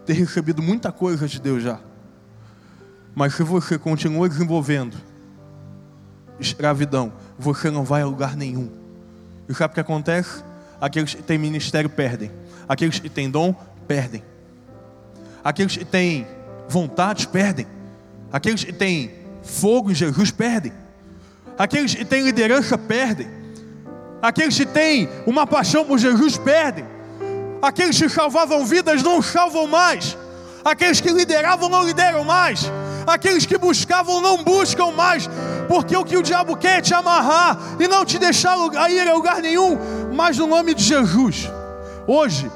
[0.05, 1.78] ter recebido muita coisa de Deus já.
[3.14, 4.96] Mas se você continua desenvolvendo
[6.38, 8.70] escravidão, você não vai a lugar nenhum.
[9.48, 10.42] E sabe o que acontece?
[10.80, 12.30] Aqueles que têm ministério perdem.
[12.68, 13.55] Aqueles que têm dom
[13.86, 14.22] perdem.
[15.44, 16.26] Aqueles que têm
[16.68, 17.66] vontade perdem.
[18.32, 19.11] Aqueles que têm
[19.42, 20.72] fogo em Jesus perdem.
[21.59, 23.28] Aqueles que têm liderança perdem.
[24.22, 26.84] Aqueles que têm uma paixão por Jesus perdem.
[27.62, 30.16] Aqueles que salvavam vidas não salvam mais.
[30.64, 32.70] Aqueles que lideravam não lideram mais.
[33.06, 35.28] Aqueles que buscavam não buscam mais.
[35.68, 38.56] Porque o que o diabo quer é te amarrar e não te deixar
[38.90, 39.78] ir a lugar nenhum.
[40.14, 41.50] Mas no nome de Jesus,
[42.06, 42.50] hoje,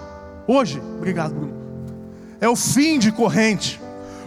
[0.47, 1.55] hoje, obrigado, Bruno.
[2.41, 3.81] É o fim de corrente.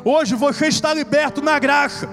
[0.03, 2.07] Hoje você está liberto na graça.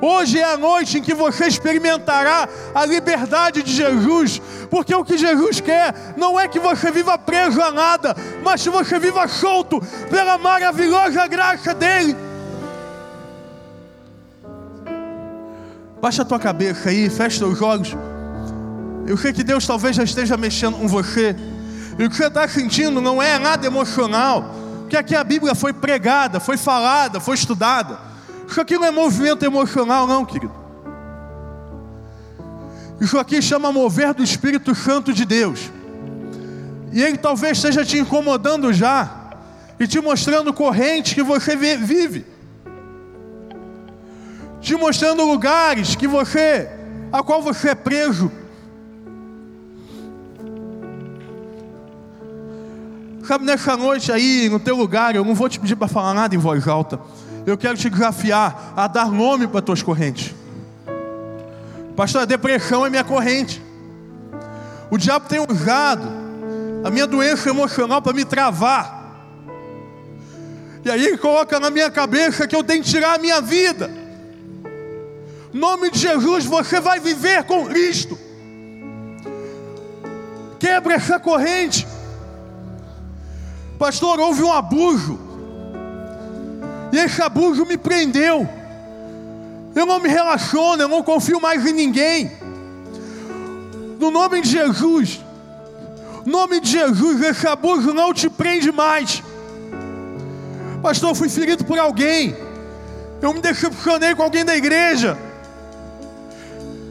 [0.00, 4.40] Hoje é a noite em que você experimentará a liberdade de Jesus,
[4.70, 8.70] porque o que Jesus quer não é que você viva preso a nada, mas que
[8.70, 12.16] você viva solto pela maravilhosa graça dele.
[16.00, 17.96] Baixa a tua cabeça aí, fecha os olhos.
[19.04, 21.34] Eu sei que Deus talvez já esteja mexendo com você.
[21.98, 25.72] E o que você está sentindo não é nada emocional, porque aqui a Bíblia foi
[25.72, 28.07] pregada, foi falada, foi estudada.
[28.48, 30.54] Isso aqui não é movimento emocional, não, querido.
[32.98, 35.70] Isso aqui chama mover do Espírito Santo de Deus.
[36.90, 39.34] E ele talvez esteja te incomodando já
[39.78, 42.24] e te mostrando correntes que você vive,
[44.62, 46.70] te mostrando lugares que você,
[47.12, 48.32] a qual você é preso.
[53.24, 56.34] Sabe, nessa noite aí, no teu lugar, eu não vou te pedir para falar nada
[56.34, 56.98] em voz alta
[57.50, 60.34] eu quero te desafiar a dar nome para tuas correntes.
[61.96, 63.62] Pastor, a depressão é minha corrente.
[64.90, 66.08] O diabo tem usado
[66.84, 68.98] a minha doença emocional para me travar.
[70.84, 73.90] E aí ele coloca na minha cabeça que eu tenho que tirar a minha vida.
[75.52, 78.18] Nome de Jesus, você vai viver com Cristo.
[80.58, 81.86] Quebra essa corrente.
[83.78, 85.27] Pastor, houve um abuso.
[86.92, 88.48] E esse abuso me prendeu.
[89.74, 92.32] Eu não me relaciono, eu não confio mais em ninguém.
[93.98, 95.20] No nome de Jesus,
[96.24, 99.22] no nome de Jesus, esse abuso não te prende mais.
[100.82, 102.36] Pastor, eu fui ferido por alguém.
[103.20, 105.18] Eu me decepcionei com alguém da igreja.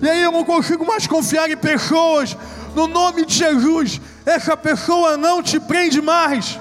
[0.02, 2.36] E aí eu não consigo mais confiar em pessoas.
[2.76, 6.60] No nome de Jesus, essa pessoa não te prende mais.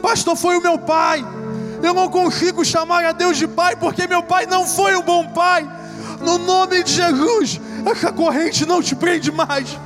[0.00, 1.24] Pastor, foi o meu pai.
[1.82, 5.28] Eu não consigo chamar a Deus de Pai, porque meu pai não foi um bom
[5.28, 5.68] pai.
[6.20, 9.78] No nome de Jesus, essa corrente não te prende mais.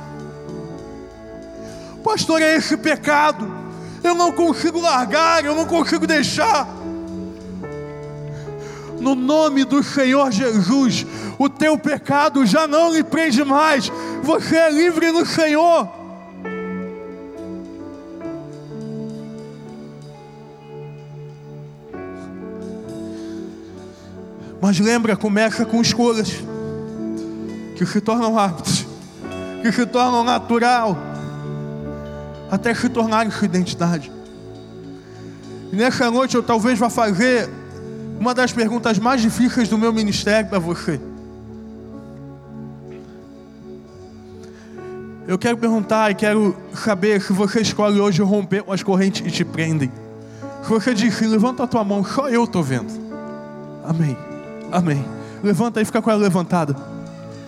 [2.03, 3.51] Pastor, é esse pecado.
[4.03, 6.67] Eu não consigo largar, eu não consigo deixar.
[8.99, 11.05] No nome do Senhor Jesus,
[11.37, 13.91] o teu pecado já não lhe prende mais.
[14.23, 16.00] Você é livre no Senhor.
[24.61, 26.31] Mas lembra, começa com escolhas
[27.75, 28.85] que se tornam hábitos,
[29.63, 30.95] que se tornam natural,
[32.51, 34.11] até se tornarem sua identidade.
[35.73, 37.49] E nessa noite eu talvez vá fazer
[38.19, 41.01] uma das perguntas mais difíceis do meu ministério para você.
[45.27, 49.43] Eu quero perguntar e quero saber se você escolhe hoje romper as correntes que te
[49.43, 49.91] prendem.
[50.61, 52.91] Se você diz, levanta a tua mão, só eu estou vendo.
[53.83, 54.30] Amém.
[54.71, 55.05] Amém.
[55.43, 56.75] Levanta e fica com ela levantada.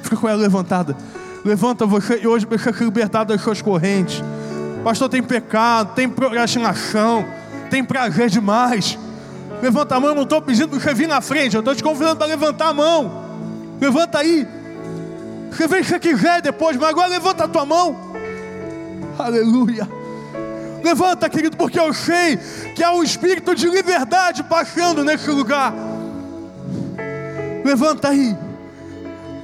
[0.02, 0.96] Fica com ela levantada.
[1.46, 4.24] Levanta você e hoje precisa ser libertado das suas correntes.
[4.84, 7.26] Pastor, tem pecado, tem procrastinação,
[7.70, 8.98] tem prazer demais.
[9.62, 11.84] Levanta a mão, eu não estou pedindo para você vir na frente, eu estou te
[11.84, 13.24] convidando para levantar a mão.
[13.80, 14.48] Levanta aí.
[15.52, 17.96] Você vem se você quiser depois, mas agora levanta a tua mão.
[19.18, 19.88] Aleluia.
[20.84, 22.38] Levanta, querido, porque eu sei
[22.76, 25.74] que há um espírito de liberdade passando nesse lugar.
[27.64, 28.36] Levanta aí.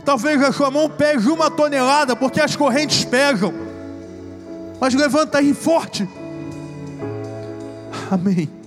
[0.03, 3.53] Talvez a sua mão pese uma tonelada, porque as correntes pesam.
[4.79, 6.07] Mas levanta aí forte.
[8.09, 8.58] Amém.